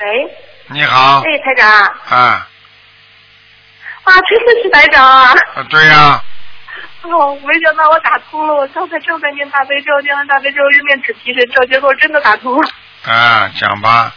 [0.00, 0.36] 喂。
[0.70, 1.20] 你好。
[1.20, 1.70] 哎，台长。
[1.70, 2.48] 啊。
[4.02, 5.30] 啊，真的是台长啊。
[5.54, 6.20] 啊，对呀。
[7.02, 12.68] 哦，没想到我打通了，我刚才正在念大悲咒，念完大悲咒又念纸皮神咒，结果真的打通了。
[13.04, 14.12] 啊，讲吧。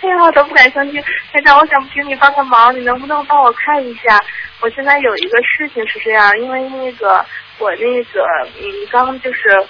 [0.00, 4.18] 哎呀，我都不敢相信，台长，我想请你帮个忙，你能不能帮我看一下？
[4.60, 7.22] 我现在有一个事情是这样，因为那个
[7.58, 8.26] 我那个
[8.58, 9.66] 嗯，刚就是。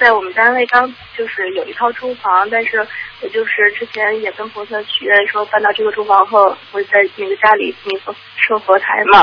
[0.00, 2.84] 在我们单位刚就是有一套住房，但是
[3.20, 9.22] 我就是之前也跟菩萨许愿说搬到这个住房后会在那个家里那个设佛台嘛，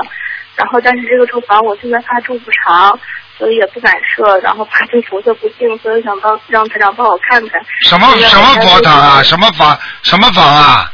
[0.55, 2.97] 然后但是这个住房我现在怕住不长，
[3.39, 7.59] 所以也不敢设，然后怕对菩萨不敬，所以想帮让台长帮我看看。
[7.81, 9.23] 什么什么佛堂啊？
[9.23, 9.75] 什么房？
[10.03, 10.93] 什么房啊？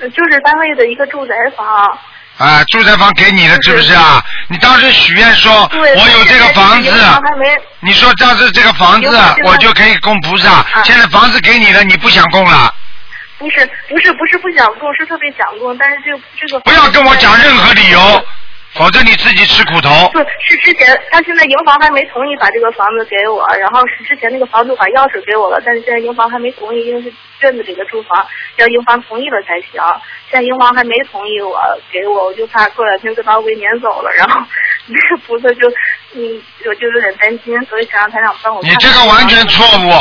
[0.00, 1.96] 就是单位的一个住宅房。
[2.36, 4.24] 啊，住宅房给你了，是不是啊？
[4.48, 6.90] 你当时许愿说，我有这个房子，
[7.80, 10.66] 你说当时这个房子我就可以供菩萨。
[10.84, 12.74] 现在房子给你了，你不想供了？
[13.38, 18.26] 不是，不是，不是不想供，是特别想供，但是这这个不要跟我讲任何理由。
[18.74, 19.90] 否则你自己吃苦头。
[20.12, 29.80] 是是之前他现在营房还没同意把这个房子给我，然后是之前那个房主把钥匙给我了，但是现在营房还没同意，因为是镇子里的住房，要营房同意了才行。
[30.30, 31.60] 现在营房还没同意我
[31.92, 34.40] 给我，我就怕过两天就把我给撵走了，然后
[34.86, 35.68] 那个菩萨就
[36.14, 38.60] 嗯，我就有点担心，所以想让他俩帮我。
[38.62, 39.92] 你这个完全错误，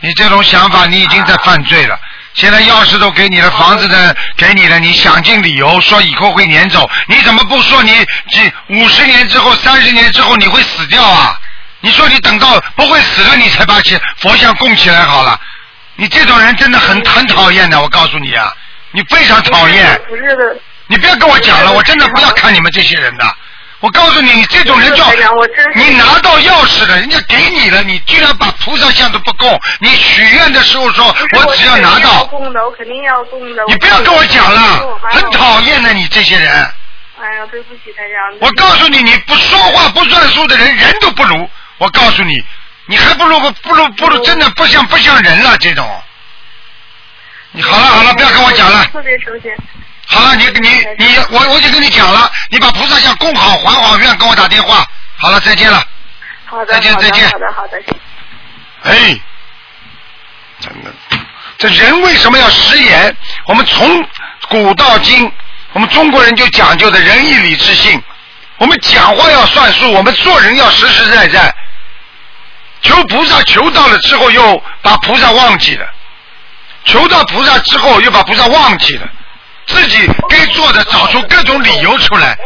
[0.00, 1.98] 你这种想法你已经在犯罪了。
[2.34, 7.92] 现在钥匙都给你了，房子呢给你了，你想尽理由说以后会撵走，你怎么不说你
[8.30, 11.38] 几五十年之后、三十年之后你会死掉啊？
[11.80, 15.38] 你说你等到不会死了，你才把钱佛像供起来好了。
[15.96, 18.50] 你这种人真的很很讨厌的，我告诉你啊，
[18.92, 20.00] 你非常讨厌。
[20.08, 20.60] 不是的。
[20.86, 23.24] 你不要跟我讲了，我真的不要看你们这些人的。
[23.82, 25.12] 我告诉你，你这种人叫
[25.74, 29.60] 你拿到钥匙了，人家给你了，你居然把菩萨像都不供。
[29.80, 32.24] 你许愿的时候说，我只要拿到。
[32.26, 33.64] 供的，我肯定要供的。
[33.66, 36.48] 你不要跟我讲了，很讨厌的你这些人。
[37.20, 38.38] 哎呀，对不起，台长。
[38.40, 41.50] 我告诉你，你不说话不算数的人，人都不如。
[41.78, 42.40] 我告诉你，
[42.86, 46.02] 你还不如不如不如，真的不像不像人了这种。
[47.50, 48.84] 你好了好了，不要跟我讲了。
[48.92, 49.52] 特别熟悉。
[50.06, 54.84] 好了，你你你，我我就跟你讲了，你把菩萨像供好，还好愿，跟我打电话。
[55.16, 55.82] 好了，再见了。
[56.44, 57.30] 好的，再见再见。
[57.30, 57.82] 好的好的。
[58.82, 59.18] 哎，
[60.60, 60.92] 真的，
[61.56, 63.16] 这人为什么要食言？
[63.46, 64.06] 我们从
[64.48, 65.30] 古到今，
[65.72, 68.02] 我们中国人就讲究的仁义礼智信。
[68.58, 71.54] 我们讲话要算数，我们做人要实实在在。
[72.82, 75.86] 求菩萨求到了之后，又把菩萨忘记了；
[76.84, 79.08] 求到菩萨之后，又把菩萨忘记了。
[79.66, 82.36] 自己该做的，找出各种理由出来。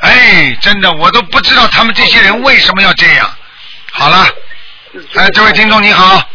[0.00, 3.36] 哎，真的，我都不知道他们这些人为什么要这样。
[3.92, 4.26] 好了，
[5.14, 6.28] 哎，这位听众你好，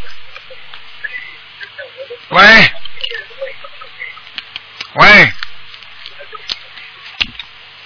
[2.30, 2.71] 喂，
[4.93, 5.34] 喂，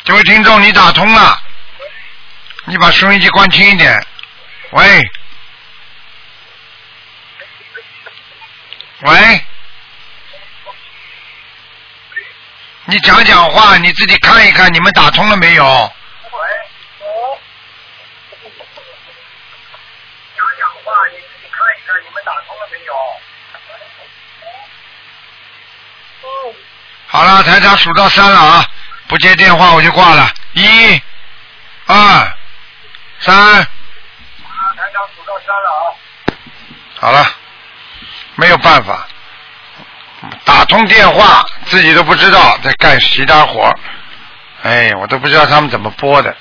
[0.03, 1.41] 这位听众你打通了，
[2.65, 4.05] 你把收音机关轻一点。
[4.71, 5.01] 喂，
[9.01, 9.45] 喂。
[12.89, 15.63] 你讲讲话，你自己看一看，你们打通了没有？
[15.63, 16.39] 喂，
[20.35, 22.93] 讲讲话，你自己看一看，你们打通了没有？
[27.05, 28.65] 好了，台长数到三了啊，
[29.07, 30.27] 不接电话我就挂了。
[30.53, 30.99] 一、
[31.85, 31.95] 二、
[33.19, 33.35] 三。
[33.35, 35.93] 台长数到三了啊。
[36.99, 37.23] 好了，
[38.33, 39.07] 没有办法。
[40.43, 43.73] 打通电话，自己都不知道在干其他活
[44.63, 46.35] 哎，我都不知道他们怎么播的。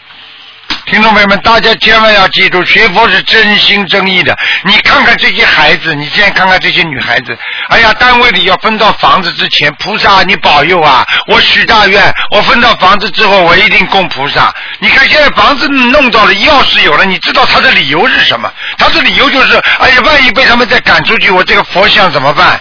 [0.87, 4.37] 听众朋友们，大家千万要记住，学佛是真心真意的。
[4.65, 7.37] 你看看这些孩子，你现在看看这些女孩子，
[7.69, 11.07] 哎呀，单位里要分到房子之前，菩萨你保佑啊！
[11.29, 14.53] 我许大愿，我分到房子之后，我一定供菩萨。
[14.79, 18.51] 你看现在房子弄到了，钥匙有了，你知道他的理由是什么？
[18.79, 22.59] 他的理由就是，哎呀，万一被他们再赶出去，我这个佛像怎么办？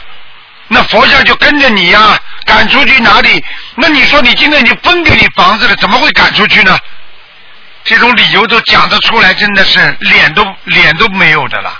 [0.68, 3.44] 那佛像就跟着你呀，赶出去哪里？
[3.76, 6.78] 那你说你今天你分给你房子了，怎么会赶出去呢？
[7.84, 11.72] 这种理由都讲得出来，真的是脸都脸都没有的了。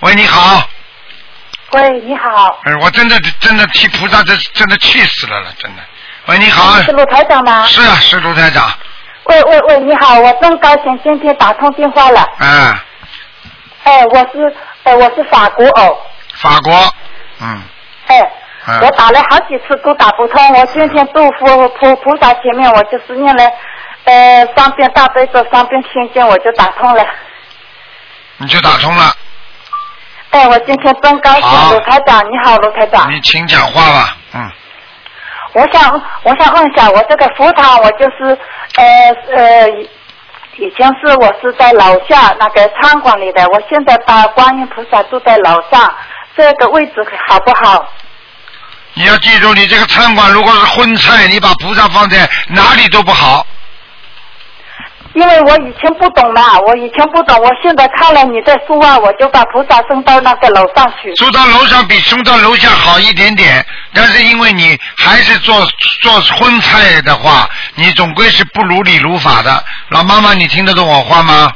[0.00, 0.68] 喂，你好。
[1.72, 2.60] 喂，你好。
[2.64, 5.82] 哎，我真的真的替菩萨真真的气死了了，真的。
[6.26, 6.80] 喂，你好。
[6.82, 7.66] 是鲁台长吗？
[7.66, 8.72] 是啊，是鲁台长。
[9.24, 12.24] 喂喂喂，你好，我真高兴今天打通电话了。
[12.38, 12.78] 嗯。
[13.82, 15.98] 哎，我是哎，我是法国哦。
[16.34, 16.94] 法国，
[17.40, 17.62] 嗯。
[18.08, 18.30] 哎。
[18.82, 23.42] 我打了好几次都打不通，我今天祝福菩菩萨前面，我就是念了。
[24.04, 27.02] 呃，三遍大悲咒，三遍心经，我就打通了。
[28.36, 29.04] 你就打通了。
[30.30, 33.10] 哎，我今天真高兴，卢台长，你好，卢台长。
[33.10, 34.50] 你请讲话吧，嗯。
[35.54, 38.38] 我想，我想问一下，我这个佛堂，我就是
[38.76, 39.68] 呃呃，
[40.56, 45.94] 以前是我是在楼下那个餐馆里的，我现在把观音菩萨住在楼上，
[46.38, 46.94] 这个位置
[47.26, 47.84] 好不好？
[48.94, 53.44] 你要记住，你这个餐馆如果是荤菜，你把菩萨放在哪里都不好。
[55.14, 61.12] 因为我以前不懂嘛，我以前不懂，我现在看了你的书啊，我就把菩萨送到那个楼上去。
[61.16, 65.66] 送到楼上比送到楼下好一点点，但是因为你还是做
[66.02, 69.64] 做荤菜的话，你总归是不如理如法的。
[69.88, 71.50] 老妈妈，你听得懂我话吗？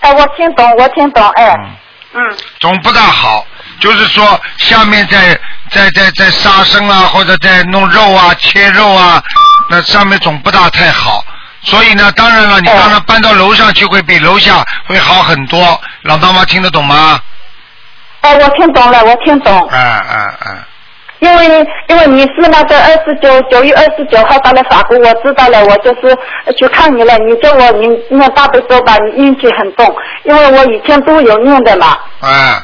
[0.00, 1.56] 哎，我听懂，我听懂，哎，
[2.12, 2.36] 嗯。
[2.58, 3.46] 总不大好，
[3.82, 5.36] 就是说下面在
[5.68, 9.20] 在在在杀生啊，或者在弄肉啊、切肉啊，
[9.68, 11.24] 那上面总不大太好。
[11.62, 15.80] 所以呢，当然了，你当然搬到楼上去会比楼下会好很多。
[16.02, 17.18] 老大妈听得懂吗？
[18.22, 19.68] 哦，我听懂了，我听懂。
[19.72, 20.58] 嗯嗯嗯。
[21.18, 26.16] 因为因为你是那个二十九九月二十九号到了法国，我知道了，我就是
[26.56, 27.16] 去看你了。
[27.18, 31.98] 你叫我你念大悲咒吧，你运气很重，因为我以前都有念的嘛。
[32.20, 32.62] 嗯。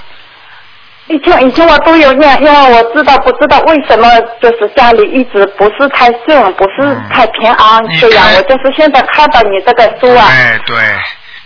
[1.08, 4.06] 以前以前我都有念，因为我知道不知道为什么
[4.40, 8.26] 就是家里一直不是太顺，不是太平安这样。
[8.36, 10.76] 我就是现在看到你这个书啊，哎对，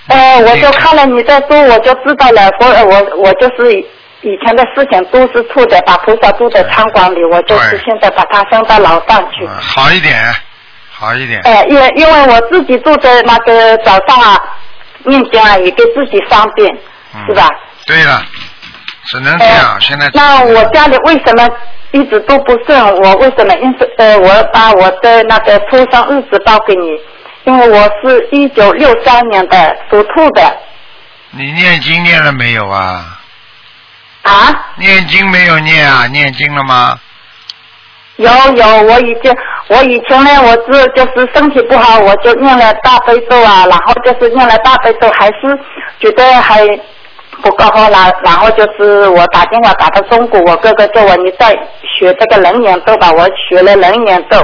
[0.09, 2.51] 呃，我就看了你的书，我就知道了。
[2.59, 3.73] 我我我就是
[4.23, 9.47] 以前的事情都是错的，把菩萨住在餐馆里，我就是现在把它送到楼上去。
[9.47, 10.17] 好一点，
[10.91, 11.41] 好一点。
[11.45, 14.37] 哎，因为因为我自己住在那个早上啊，
[15.05, 16.69] 念经啊，也给自己方便，
[17.29, 17.49] 是吧？
[17.87, 18.23] 对了。
[19.07, 20.09] 只能这样，现在。
[20.15, 21.49] 那我家里为什么
[21.91, 22.81] 一直都不顺？
[23.03, 26.87] 我为什么因此呃，我把我的那个出生日子报给你，
[27.45, 30.57] 因为我是一九六三年的属兔的。
[31.31, 33.19] 你念经念了没有啊？
[34.23, 34.33] 啊？
[34.77, 36.07] 念经没有念啊？
[36.07, 36.99] 念经了吗？
[38.17, 39.35] 有有，我已经
[39.69, 45.59] 我以前呢，我是就是身体不好，我就念了大悲咒啊，然后就是念了大悲咒，还是
[45.99, 46.65] 觉得还。
[47.43, 51.51] 不够好了，然后就是我打电话打到中国，我哥哥叫我你再
[51.99, 54.41] 学这个人眼咒吧，我学了人眼咒，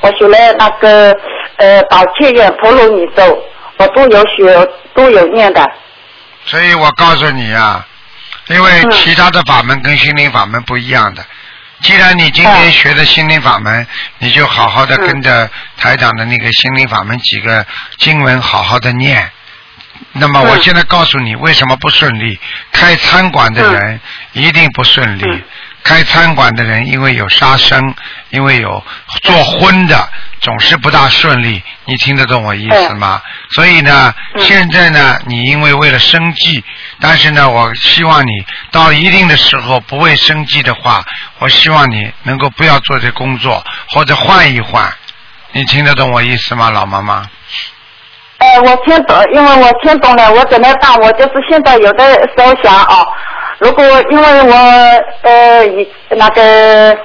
[0.00, 1.12] 我学了那个
[1.56, 3.42] 呃宝切眼陀罗尼咒，
[3.78, 5.68] 我都有学都有念的。
[6.44, 7.84] 所以我告诉你啊，
[8.46, 11.22] 因为其他的法门跟心灵法门不一样的，
[11.82, 13.86] 既然你今天学的心灵法门，
[14.18, 17.66] 你就好好的跟着台长的那个心灵法门几个
[17.98, 19.28] 经文好好的念。
[20.12, 22.38] 那么我现在告诉你，为什么不顺利？
[22.72, 24.00] 开餐馆的人
[24.32, 25.44] 一定不顺利。
[25.84, 27.94] 开餐馆的人因为有杀生，
[28.30, 28.84] 因为有
[29.22, 30.08] 做荤的，
[30.40, 31.62] 总是不大顺利。
[31.86, 33.22] 你听得懂我意思吗？
[33.52, 36.62] 所以呢，现在呢，你因为为了生计，
[37.00, 38.30] 但是呢，我希望你
[38.70, 41.02] 到一定的时候不为生计的话，
[41.38, 44.92] 我希望你能够不要做这工作，或者换一换。
[45.52, 47.30] 你听得懂我意思吗，老妈妈？
[48.38, 50.94] 哎，我听懂，因为我听懂了，我怎么办？
[51.00, 53.04] 我就是现在有的时候想啊，
[53.58, 54.54] 如果因为我
[55.22, 56.96] 呃以那个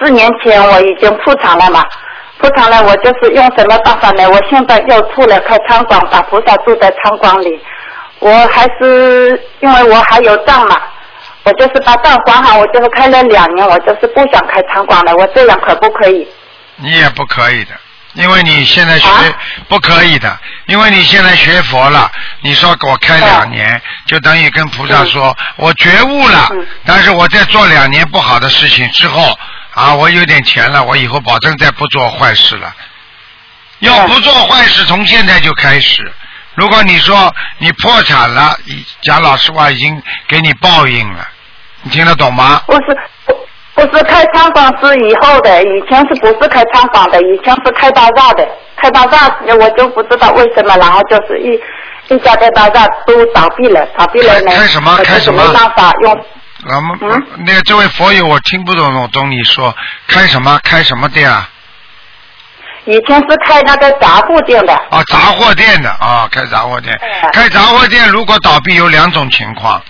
[0.00, 1.84] 四年前我已经破产了嘛，
[2.38, 4.26] 破产了，我就是用什么办法呢？
[4.30, 7.60] 我现在又出来开餐馆，把菩萨住在餐馆里，
[8.20, 10.80] 我还是因为我还有账嘛，
[11.44, 16.26] 我就是把账还好，我就是开了两年，我就是不想开餐馆了，我这样可不可以？
[16.76, 17.72] 你也不可以的。
[18.14, 19.06] 因为你现在学
[19.68, 22.10] 不可以的，因为你现在学佛了，
[22.40, 26.48] 你说给我开两年，就等于跟菩萨说，我觉悟了，
[26.84, 29.38] 但是我在做两年不好的事情之后，
[29.74, 32.74] 啊，我有点钱了，我以后保证再不做坏事了。
[33.80, 36.10] 要不做坏事，从现在就开始，
[36.54, 38.56] 如果你说你破产了，
[39.02, 41.28] 讲老实话，已经给你报应了，
[41.82, 42.62] 你听得懂吗？
[42.68, 42.96] 我是，
[43.76, 47.20] 不是开餐馆是以后的，以前是不是开餐馆的？
[47.20, 51.60] 以前是开大厦的，开大厦我就不知道为什么，然后就是一
[52.14, 54.96] 一家的大厦都倒闭了，倒闭了呢，开什么？
[55.04, 55.46] 开什么？
[55.46, 56.12] 没办法用。
[56.12, 59.74] 啊，嗯，那个这位佛友，我听不懂懂你说
[60.08, 60.58] 开什么？
[60.64, 61.48] 开什么店啊？
[62.86, 64.72] 以前是开那个杂货店的。
[64.90, 66.98] 啊，杂货店的啊，开杂货店。
[67.32, 69.82] 开杂货店如果倒闭有两种情况，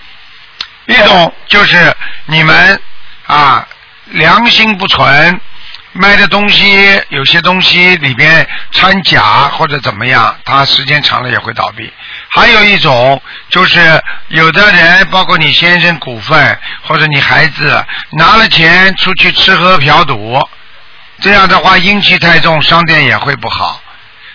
[0.87, 2.79] 一种就是你们
[3.27, 3.65] 啊
[4.11, 5.39] 良心不纯，
[5.93, 11.91] 卖的东西有些东西里边掺假或者怎么样，它时间长了也会倒闭。
[12.29, 20.39] 还有一种就是有的人，包括你先生股份或者你孩子拿了钱出去吃喝嫖赌。
[21.19, 23.81] 这样的话，阴气太重，商店也会不好。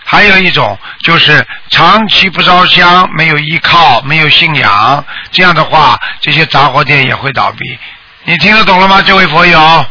[0.05, 7.79] 还有一种就是长期不烧香，没有依靠，没有信仰，这样的话，这些杂货店也会倒闭。
[8.25, 9.87] 你听得懂了吗，这位佛友？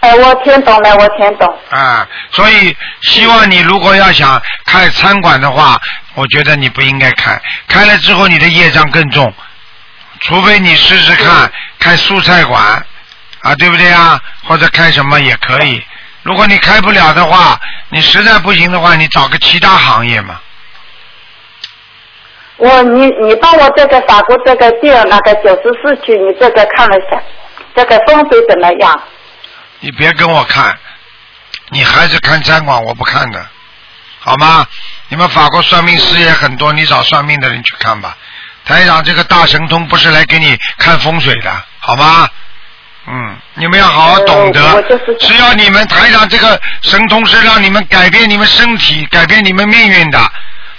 [0.00, 1.58] 哎，我听懂了，我听懂。
[1.70, 5.80] 啊，所以希望你如果要想开餐馆的话，
[6.14, 9.32] 我觉得你不应该开，开了之后你的业障更重。
[10.20, 12.84] 除非你试试看开素菜馆。
[13.42, 14.20] 啊，对不对啊？
[14.44, 15.82] 或者开什么也可以。
[16.22, 20.40] 如果你开不了的话，你实在不行的话，你找个其他行业嘛。
[22.62, 27.20] 我你你帮我这个法国这个店那个九十四区，你这个看了一下，
[27.74, 29.02] 这个风水怎么样？
[29.80, 30.78] 你别跟我看，
[31.70, 33.44] 你还是看餐馆，我不看的，
[34.20, 34.64] 好吗？
[35.08, 38.16] 你们法国算命师也很多，你找算命的人去看吧。
[38.64, 41.50] 台长这个大神通不是来给你看风水的，
[41.80, 42.28] 好吗？
[43.08, 44.60] 嗯，你们要好好懂得。
[45.18, 50.20] 只要你们台长这个神通是让你们改变你们身体、改变你们命运的。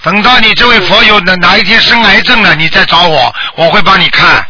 [0.03, 4.45] 等到你这位佛友哪哪一天生癌症了，你再找我，我会帮你看。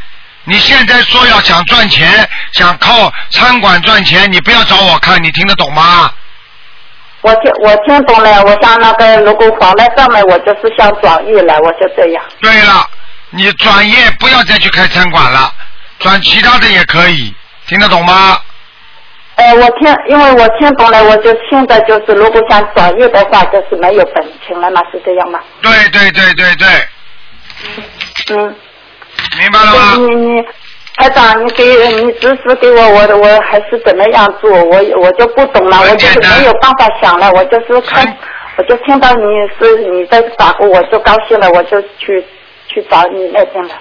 [0.45, 6.11] 你现在说要想赚钱，想靠餐馆赚钱，你不要找我看，你听得懂吗？
[7.21, 12.23] 我听我听懂了，我想那个如果放在上面，我就是想转业了，我就这样。
[12.41, 12.85] 对了，
[13.29, 15.53] 你转业不要再去开餐馆了，
[15.99, 17.33] 转其他的也可以。
[17.67, 18.37] 听得懂吗？
[19.35, 25.39] 呃，我听，因为我听懂了，我就现在就是，如果想转业的话，就是没有本钱了嘛，是这样吗？
[25.61, 28.37] 对对对对对。
[28.37, 28.55] 嗯。
[29.37, 29.95] 明白了吗？
[29.97, 30.41] 你你，
[30.95, 34.51] 台长，你给你指示给我，我我还是怎么样做？
[34.51, 38.05] 我我就不懂了，我就是没有办法想了，我就是看，
[38.57, 39.23] 我就听到你
[39.57, 42.23] 是你在法国，我就高兴了，我就去
[42.67, 43.73] 去找你那边了。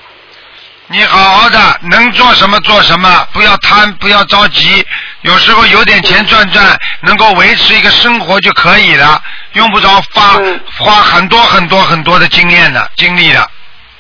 [0.93, 4.87] 你好好的，能做什么做什么，不要贪，不要着急。
[5.23, 9.19] 有时候有点钱赚赚，能够维持一个生活就可以了，
[9.55, 10.39] 用不着花
[10.79, 13.51] 花很多很多很多的经验的精力的。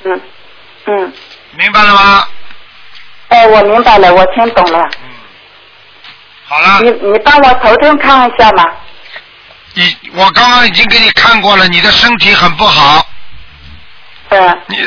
[0.04, 0.20] 嗯
[0.84, 1.12] 嗯。
[1.52, 2.28] 明白了吗？
[3.28, 4.90] 哎，我明白了，我听懂了。
[5.02, 5.10] 嗯。
[6.46, 6.80] 好了。
[6.82, 8.64] 你你帮我头痛看一下嘛。
[9.72, 13.08] 你我刚刚已经给你看过了，你的身体很不好。
[14.28, 14.62] 嗯。
[14.66, 14.86] 你。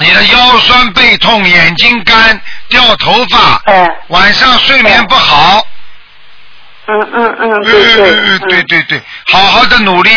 [0.00, 3.62] 你的腰酸背痛，眼睛干，掉头发，
[4.08, 5.64] 晚上睡眠不好。
[6.86, 8.10] 嗯嗯嗯，对对。
[8.10, 10.10] 嗯对对对，好好的努力，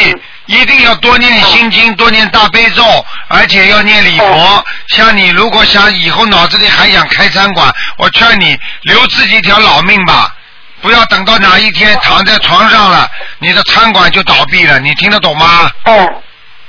[0.45, 4.65] 一定要多念心经，多念大悲咒，而且要念礼佛。
[4.88, 10.34] 像你如果想以后脑子里还想开餐馆，我劝你留自己一条老命吧，
[10.81, 13.07] 不要等到哪一天躺在床上了，
[13.39, 14.79] 你的餐馆就倒闭了。
[14.79, 15.69] 你听得懂吗？
[15.84, 16.15] 嗯。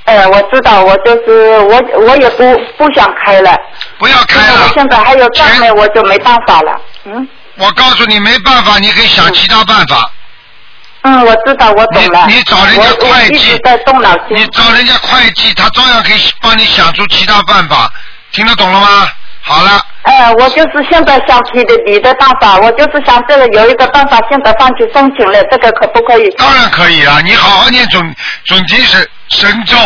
[0.04, 3.56] 哎，我知道，我就是我，我也不不想开了。
[3.98, 4.68] 不要开了。
[4.74, 6.80] 现在还有账呢，我就没办法了。
[7.04, 7.26] 嗯。
[7.56, 10.10] 我告诉你，没办法，你可以想其他办法。
[11.02, 12.26] 嗯，我知道，我懂了。
[12.28, 13.58] 你你找人家会计。
[13.64, 14.36] 在动脑筋。
[14.36, 17.90] 你找人家会计，他照样可以帮你想出其他办法。
[18.32, 19.08] 听得懂了吗？
[19.46, 19.80] 好了。
[20.04, 26.28] 哎，我就是现在想提的你的办法，我就是想这个有一个办法，现在上去申请了，这个可不可以？
[26.36, 28.14] 当然可以啊，你好好念准
[28.44, 29.76] 准提神神咒，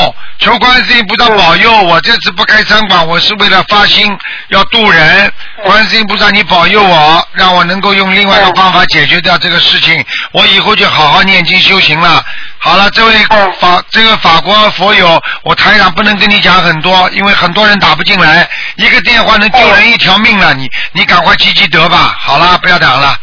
[0.41, 1.73] 求观世音菩萨保佑。
[1.85, 4.11] 我这次不开餐馆，我是为了发心
[4.49, 5.33] 要渡人。
[5.65, 10.05] 观世音菩萨，你保佑我，让我能够用另外一个方法解决掉这个事情。
[10.33, 12.25] 我以后就好好念经修行了。
[12.61, 13.13] 好了，这位
[13.61, 18.47] 法这个法国佛友，我台上不能跟你讲很多，因为很多人打不进来，
[18.77, 20.19] 一个电话能救人一条。
[20.19, 21.97] 命了，你你赶快积积德吧。
[22.19, 23.15] 好了，不要讲了，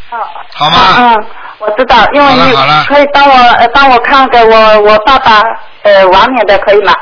[0.53, 0.95] 好吗？
[0.97, 1.25] 嗯，
[1.57, 2.53] 我知道，因为你
[2.85, 5.41] 可以帮我帮我看给我我爸爸
[5.83, 6.93] 呃亡年的可以吗？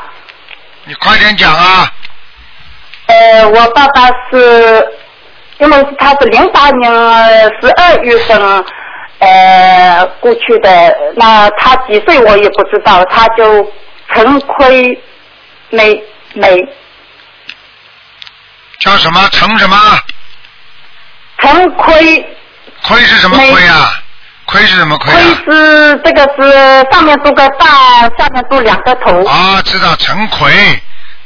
[0.85, 1.87] 你快点讲啊！
[3.05, 4.83] 呃，我爸爸是，
[5.59, 6.91] 因为他是零八年
[7.61, 8.65] 十二月份
[9.23, 13.71] 呃过去的，那他几岁我也不知道，他就
[14.13, 15.01] 陈奎
[15.69, 16.03] 美
[16.33, 16.57] 美。
[18.79, 19.29] 叫什么？
[19.31, 19.77] 陈什么？
[21.39, 22.25] 陈奎。
[22.85, 23.93] 亏是什么亏啊？
[24.45, 25.17] 亏是什么亏啊？
[25.45, 26.51] 亏是这个是
[26.91, 27.65] 上面多个大，
[28.17, 29.23] 下面多两个头。
[29.25, 30.51] 啊，知道陈奎，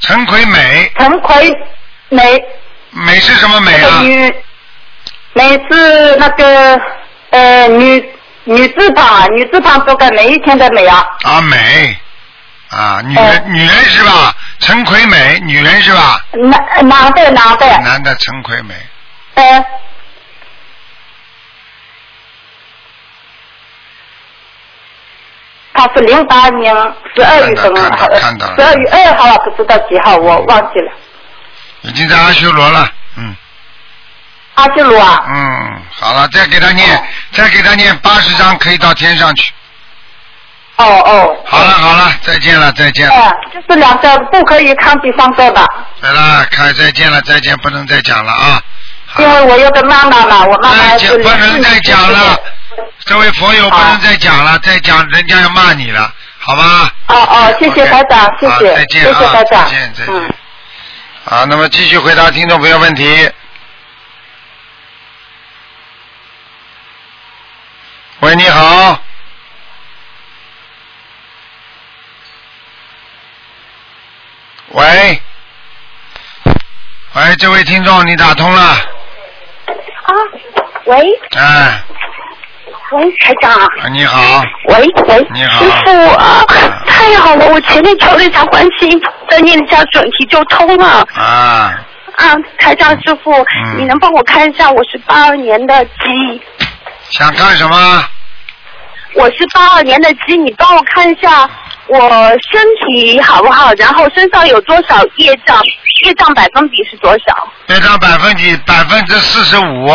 [0.01, 0.91] 陈奎美。
[0.99, 1.51] 陈奎
[2.09, 2.45] 美。
[2.91, 3.99] 美是什么美啊？
[4.01, 4.35] 女，
[5.33, 6.79] 美是那个
[7.37, 8.13] 呃女
[8.45, 11.05] 女字旁，女字旁多个每一天的美啊。
[11.23, 11.95] 啊美，
[12.69, 14.35] 啊女人女人是吧？
[14.59, 16.19] 陈奎美，女人是吧？
[16.33, 17.67] 男男的男的。
[17.81, 18.73] 男的陈奎美。
[19.35, 19.65] 呃。
[25.73, 26.73] 他是零八年
[27.15, 30.91] 十二月份，十二月二号不知道几号，我忘记了。
[31.81, 32.96] 已经在阿修罗了，嗯。
[34.57, 35.23] 阿修罗啊。
[35.27, 39.51] 嗯，好了，再给他念，再给他念八十章，可以到天上去。
[40.77, 41.37] 哦哦。
[41.45, 43.09] 好了好了，再见了再见。
[43.09, 45.65] 哎，就是两个不可以看第三个的。
[46.01, 48.61] 来了，看再见了再见，不能再讲了啊。
[49.19, 52.37] 因为我有个妈妈嘛，我妈妈是不能再讲了。
[53.05, 56.91] 这位佛友不能再讲了，再讲人家要骂你了，好吧？
[57.07, 60.35] 哦哦，谢谢台长，谢谢，再见谢谢台长，再见再见。
[61.25, 63.29] 好，那么继续回答听众朋友问题。
[68.21, 68.99] 喂，你好。
[74.71, 75.21] 喂，
[77.13, 78.61] 喂，这位听众，你打通了。
[78.61, 78.81] 啊，
[80.85, 80.97] 喂。
[81.37, 81.83] 哎。
[82.91, 83.51] 喂，台长。
[83.53, 84.19] 啊，你好。
[84.69, 85.27] 喂喂。
[85.31, 85.63] 你好。
[85.63, 86.43] 师傅啊，
[86.87, 87.47] 太好了！
[87.49, 88.99] 我前面求了一下关心，
[89.29, 91.07] 再念一下准题就通了。
[91.13, 91.79] 啊。
[92.15, 93.31] 啊，台长师傅，
[93.77, 94.71] 你能帮我看一下？
[94.71, 96.41] 我是八二年的鸡。
[97.09, 98.03] 想看什么？
[99.15, 101.49] 我是八二年的鸡，你帮我看一下
[101.87, 103.73] 我身体好不好？
[103.75, 105.59] 然后身上有多少业障？
[106.05, 107.47] 业障百分比是多少？
[107.67, 109.87] 业障百分比百分之四十五。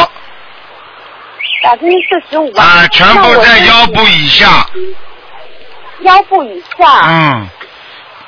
[1.63, 2.89] 百分之四十五啊！
[2.91, 4.67] 全部在腰部以下。
[6.01, 6.85] 腰部以下。
[7.07, 7.49] 嗯，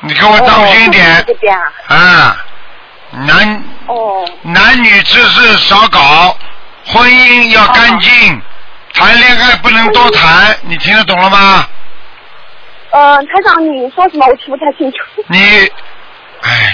[0.02, 1.24] 你给我当心一点。
[1.26, 1.96] 这边啊。
[1.96, 2.46] 啊，
[3.10, 3.64] 男。
[3.88, 4.24] 哦。
[4.42, 6.38] 男女之事少搞，
[6.86, 8.40] 婚姻要干净，
[8.94, 11.66] 谈恋爱不能多谈，你听得懂了吗？
[12.90, 14.24] 呃，台长，你说什么？
[14.26, 14.98] 我听不太清楚。
[15.26, 15.38] 你，
[16.42, 16.72] 哎，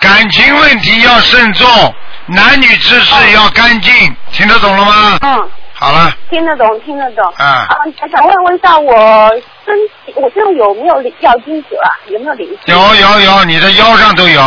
[0.00, 1.94] 感情问题要慎重，
[2.26, 3.92] 男女之事要干净，
[4.32, 5.18] 听得懂了吗？
[5.20, 5.50] 嗯。
[5.76, 7.22] 好了，听得懂，听得懂。
[7.36, 7.68] 啊，
[8.00, 9.28] 还想问问一下，我
[9.66, 9.76] 身
[10.06, 11.90] 体我现在有没有要金子啊？
[12.06, 12.58] 有没有灵性？
[12.74, 14.40] 有有有，你的腰上都有。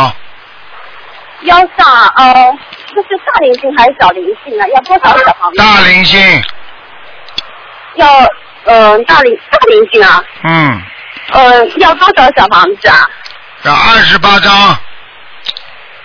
[1.42, 2.34] 腰上呃，
[2.92, 4.66] 这是大灵性还是小灵性啊？
[4.74, 5.58] 要多少小房子？
[5.58, 6.18] 大灵性。
[7.98, 8.06] 要
[8.64, 10.24] 呃大灵大灵性啊。
[10.44, 10.82] 嗯。
[11.30, 13.06] 呃，要多少小房子啊？
[13.64, 14.54] 要二十八张。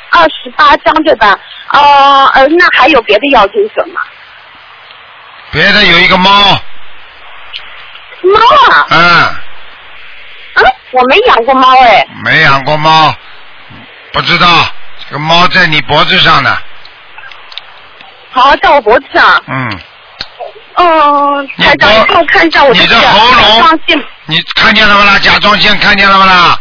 [0.10, 1.40] 二十八张对吧？
[1.70, 4.02] 呃呃，那还有别的要金者吗？
[5.52, 6.30] 别的有一个猫。
[8.22, 8.40] 猫
[8.72, 8.86] 啊。
[8.90, 9.00] 嗯。
[10.56, 12.06] 啊，我没养过猫哎。
[12.26, 13.16] 没养过猫，
[14.12, 14.48] 不知道
[15.08, 16.58] 这个猫在你脖子上呢。
[18.32, 19.42] 好，在我脖子上。
[19.48, 19.80] 嗯。
[20.76, 23.80] 嗯，台长，你帮我看一下我的你的喉咙。
[24.26, 25.20] 你看见了吗啦？
[25.20, 26.60] 甲状腺看见了吗啦？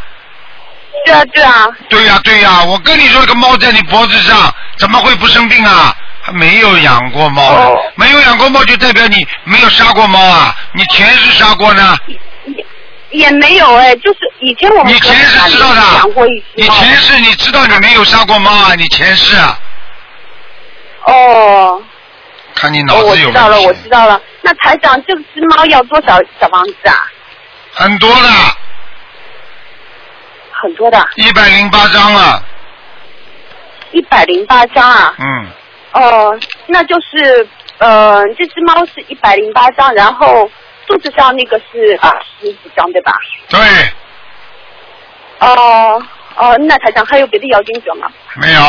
[1.04, 1.68] 对啊，对啊。
[1.88, 5.94] 对呀，对呀，我跟你说，这个猫在你脖子上，怎么会不生病啊？
[6.24, 10.54] 还没有养过猫，没有养过猫就代表你没有杀过猫啊？
[10.72, 11.96] 你前世杀过呢？
[12.46, 12.64] 也
[13.10, 15.80] 也没有哎，就是以前我们你前世知道的，
[16.54, 18.74] 你前世你知道你没有杀过猫啊？
[18.76, 19.58] 你前世啊？
[21.06, 21.82] 哦。
[22.62, 24.22] 看你脑子有我知道了，我知道了。
[24.40, 26.94] 那台长，这只猫要多少小房子啊？
[27.72, 28.28] 很多的。
[30.52, 31.08] 很多的。
[31.16, 32.40] 一百零八张啊。
[33.90, 35.12] 一百零八张啊。
[35.18, 35.50] 嗯。
[35.94, 36.38] 哦，
[36.68, 37.48] 那就是
[37.78, 40.48] 呃，这只猫是一百零八张，然后
[40.86, 43.12] 肚子上那个是二十几张，对吧？
[43.48, 43.58] 对。
[45.40, 46.00] 哦
[46.36, 48.06] 哦，那台长还有别的妖精者吗？
[48.36, 48.62] 没有。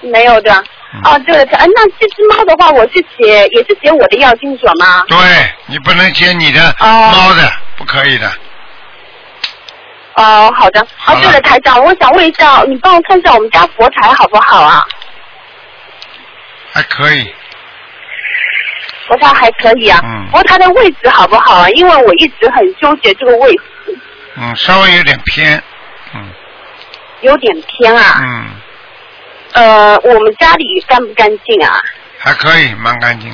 [0.00, 0.64] 没有的。
[1.04, 5.04] 哦，对了，哎，那这只猫的话，我是写也是写我的药精者吗？
[5.08, 5.16] 对，
[5.66, 8.28] 你不能写你的猫的，不可以的。
[10.14, 10.80] 哦，好的。
[11.06, 14.84] 哦，对了，台长，我想问一下，你帮我看一下我们家佛台好不好啊？
[16.72, 17.32] 还可以，
[19.06, 20.00] 佛台还可以啊。
[20.02, 20.26] 嗯。
[20.26, 21.68] 不过它的位置好不好啊？
[21.70, 23.62] 因为我一直很纠结这个位置。
[24.36, 25.62] 嗯，稍微有点偏，
[26.14, 26.30] 嗯。
[27.20, 28.18] 有点偏啊。
[28.20, 28.59] 嗯。
[29.52, 31.80] 呃，我们家里干不干净啊？
[32.18, 33.30] 还可以，蛮干净。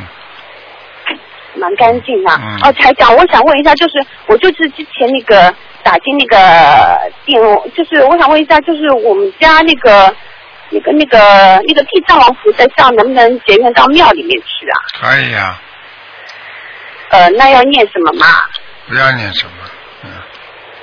[1.55, 2.39] 蛮干净啊。
[2.41, 2.61] 嗯。
[2.63, 7.41] 哦，台长，我想问一下，就是我就是之前那个打进那个电，
[7.75, 10.15] 就是我想问一下，就是我们家那个
[10.71, 11.19] 那个那个
[11.67, 14.77] 那个地藏王菩萨像能不能结缘到庙里面去啊？
[15.01, 15.61] 可以啊、
[17.11, 18.27] 呃，那要念什么嘛？
[18.89, 19.53] 不要念什么，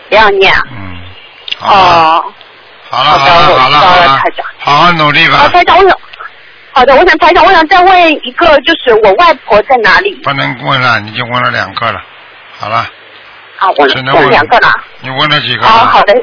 [0.09, 0.61] 不要念啊。
[0.71, 0.97] 嗯，
[1.61, 2.33] 哦，
[2.95, 5.97] 好的好了，好了，好了了台长，好好努力啊，吧，台长，我想，
[6.73, 10.13] 好的，我想台长，我想再问一个，就是我外婆在哪里？
[10.23, 12.01] 不能问了，你就问了两个了，
[12.59, 12.77] 好了，
[13.57, 14.71] 啊，问了问只能问两个了。
[14.99, 15.91] 你问了几个好了？
[15.91, 16.13] 好的，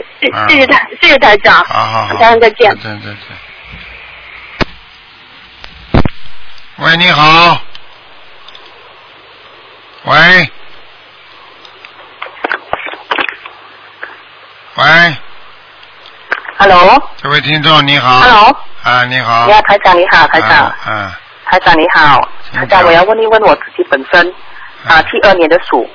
[0.48, 1.64] 谢谢台，谢谢台长。
[1.64, 2.70] 好好好，台长再见。
[2.76, 3.18] 再见再见。
[6.76, 7.60] 喂，你好。
[10.04, 10.50] 喂。
[14.76, 15.16] 喂，
[16.60, 18.20] Hello，Hello，这位听众你好。
[18.20, 19.46] Hello 啊，你好。
[19.46, 21.10] 你好，台长你好，台长，啊嗯，
[21.46, 22.20] 台长你好，
[22.52, 24.34] 台长，我要问一问我自己本身
[24.86, 25.88] 啊，七二年的鼠，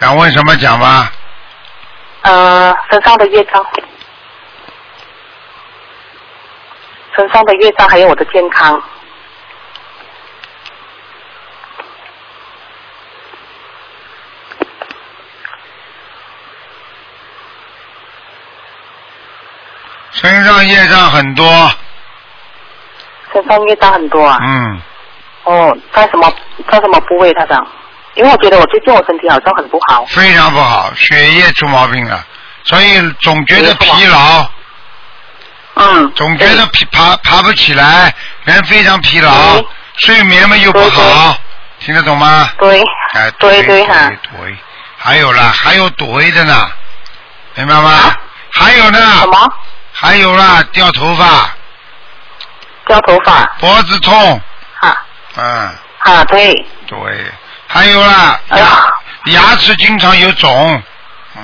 [0.00, 1.10] 想问什么讲吗？
[2.22, 3.62] 呃，身上的业障，
[7.14, 8.82] 身上的业障还有我的健康，
[20.24, 21.70] 身上业障很多，
[23.30, 24.38] 身上业障很多啊。
[24.40, 24.80] 嗯，
[25.44, 26.32] 哦，在什么
[26.70, 27.66] 在什么部位，他长？
[28.14, 30.02] 因为我觉得我最近我身体好像很不好。
[30.06, 32.24] 非常不好，血液出毛病了，
[32.62, 34.46] 所以总觉得疲劳，
[35.74, 38.14] 嗯，总觉得疲爬爬不起来，
[38.44, 39.30] 人非常疲劳，
[39.96, 41.36] 睡眠嘛又不好，
[41.80, 42.48] 听得懂吗？
[42.56, 44.56] 对，哎，对对对哈对，
[44.96, 46.70] 还有啦，还有怼的呢，
[47.56, 47.90] 明白吗？
[48.52, 48.98] 还有呢？
[49.20, 49.52] 什么？
[49.96, 51.50] 还有啦，掉头发，
[52.86, 53.44] 掉头发。
[53.60, 54.40] 脖子痛，
[54.80, 55.06] 啊。
[55.36, 55.70] 嗯，
[56.00, 56.52] 啊，对，
[56.88, 56.98] 对，
[57.68, 58.66] 还有啦，哎呀，
[59.26, 60.82] 牙齿经常有肿，
[61.36, 61.42] 嗯。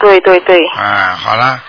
[0.00, 0.58] 对对对。
[0.78, 1.60] 嗯，好了，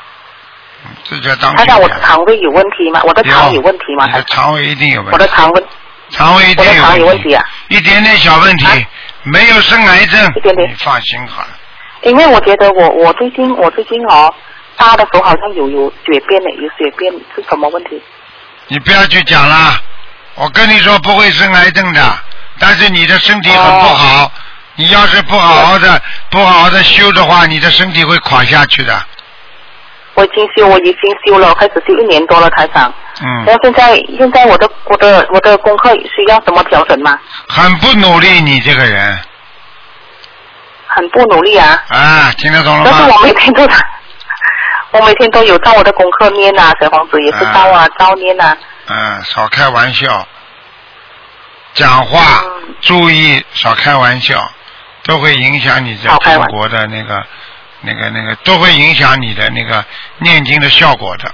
[0.85, 3.01] 嗯这就当他让，我的肠胃有问题吗？
[3.03, 4.05] 我的肠有问题吗？
[4.07, 5.63] 你的肠胃一定有问题，我的肠胃，
[6.09, 7.43] 肠胃一定我的肠有问问题啊！
[7.67, 8.87] 一点点小问题，
[9.23, 10.69] 没有生癌症，一点点。
[10.69, 11.49] 你放心好了。
[12.01, 14.31] 因为我觉得我我最近我最近哦，
[14.77, 18.01] 大的时候好像有有血便的，有血便是什么问题？
[18.67, 19.79] 你不要去讲了，
[20.35, 22.01] 我跟你说不会生癌症的，
[22.59, 24.31] 但是你的身体很不哦好，
[24.75, 28.99] 你要是不好好的不好好的修的话，你的身体会垮下去的。
[30.15, 30.95] 我已经修，我已经
[31.25, 32.93] 修了，开始修一年多了，台长。
[33.21, 37.19] 嗯，然后现在现在我的我的我的功课需要什么调整吗？
[37.47, 39.19] 很不努力，你这个人
[40.87, 43.23] 很不努力啊，啊，听得懂了吗但是我吗？
[43.23, 43.67] 每天都
[44.95, 48.57] 我每天都有照我的功课念啊，小房子也是照啊，照念啊。
[48.87, 50.25] 嗯，少开玩笑，
[51.73, 52.75] 讲话、嗯。
[52.79, 54.49] 注意少开玩笑，
[55.03, 57.21] 都会影响你在中国的那个、
[57.81, 59.83] 那个、那个，都会影响你的那个
[60.19, 61.29] 念经的效果的。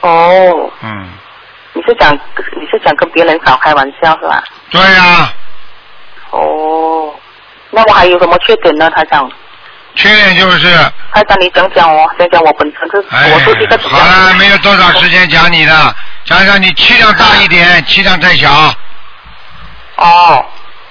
[0.00, 1.10] 哦，嗯，
[1.74, 4.42] 你是讲你是讲跟别人少开玩笑是吧？
[4.70, 5.32] 对呀、
[6.30, 7.14] 哦，
[7.70, 9.30] 那我还有什么缺点呢，台长？
[9.94, 10.68] 缺点就是，
[11.12, 18.50] 台长，你讲讲哦，讲讲我本身是、哎我是一个，怎么好了，没有多少时间讲你的，讲讲你气量大一点，气量太小。
[19.96, 20.44] 哦，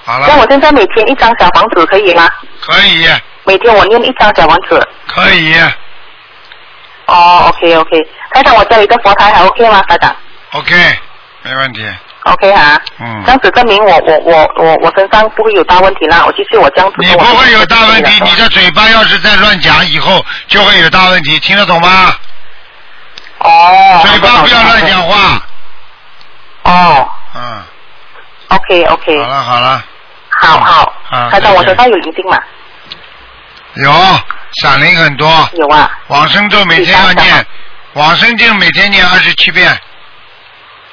[0.04, 2.28] 好了，那我现在每天一张小房子可以吗？
[2.60, 3.08] 可以，
[3.44, 4.88] 每天我念一张小房子。
[5.06, 5.54] 可以
[7.06, 9.82] 哦，OK OK，台长，我家里的佛台还 OK 吗？
[9.88, 10.14] 台长
[10.52, 10.72] ，OK，
[11.42, 11.84] 没问题。
[12.24, 16.24] ，OK 哈、嗯这，样子证明我我我我我身上不会有大问题啦。
[16.26, 16.96] 我继续我这样子。
[16.98, 22.14] 你不会有大问题，你的嘴巴要是再乱讲，以后就会有大问题，听得懂吗？
[23.38, 24.00] 哦。
[24.06, 25.42] 嘴巴不要乱讲话。
[26.64, 27.62] 哦嗯
[28.48, 29.84] ，，OK OK，好了好了，
[30.40, 30.94] 好好。
[31.10, 32.38] 啊看到，我身上有灵性吗？
[33.74, 33.92] 有
[34.62, 35.90] 闪灵很多，有啊。
[36.08, 37.46] 往生咒每天要念，
[37.94, 39.76] 往生咒每天念二十七遍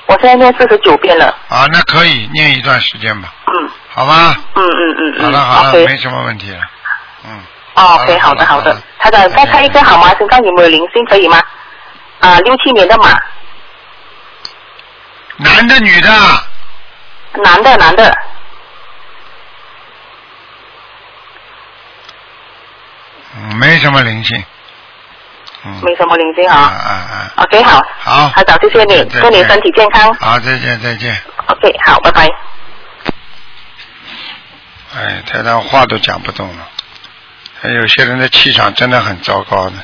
[0.10, 1.28] 我现在念四十九遍了。
[1.50, 4.36] 啊，那可以念一段时间吧，嗯好吧？
[4.56, 5.24] 嗯嗯嗯嗯。
[5.24, 6.60] 好了好了没什么问题了。
[7.26, 7.40] 嗯，
[7.76, 8.76] 哦，OK，好的好的。
[8.98, 10.10] 台长，再看一个好吗？
[10.18, 11.40] 身上有没有灵性可以吗？
[12.22, 13.22] 啊，六七年的马，
[15.38, 16.10] 男的女的，
[17.44, 18.18] 男的男的，
[23.38, 24.44] 嗯，没什么灵性。
[25.66, 26.66] 嗯，没什么灵性啊啊。
[26.66, 27.82] 啊啊，OK，好。
[28.00, 30.14] 好，台长，谢谢你，祝你身体健康。
[30.16, 31.16] 好，再见再见。
[31.48, 32.28] OK，好，拜拜。
[34.96, 36.68] 哎，台上话都讲不动了。
[37.62, 39.76] 还有些人的气场真的很糟糕的。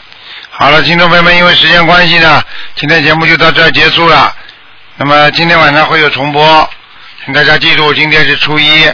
[0.50, 2.42] 好了，听众朋友们，因为时间关系呢，
[2.76, 4.34] 今天节目就到这儿结束了。
[4.96, 6.70] 那么今天晚上会有重播，
[7.26, 8.90] 请大家记住，今天是初一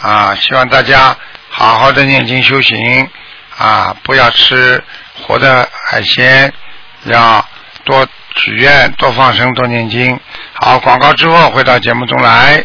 [0.00, 1.14] 啊，希望大家
[1.50, 3.10] 好好的念经修行
[3.58, 4.82] 啊，不要吃
[5.20, 6.52] 活的海鲜，
[7.04, 7.44] 要
[7.84, 8.06] 多
[8.36, 10.18] 许愿、多放生、多念经。
[10.54, 12.64] 好，广告之后回到节目中来。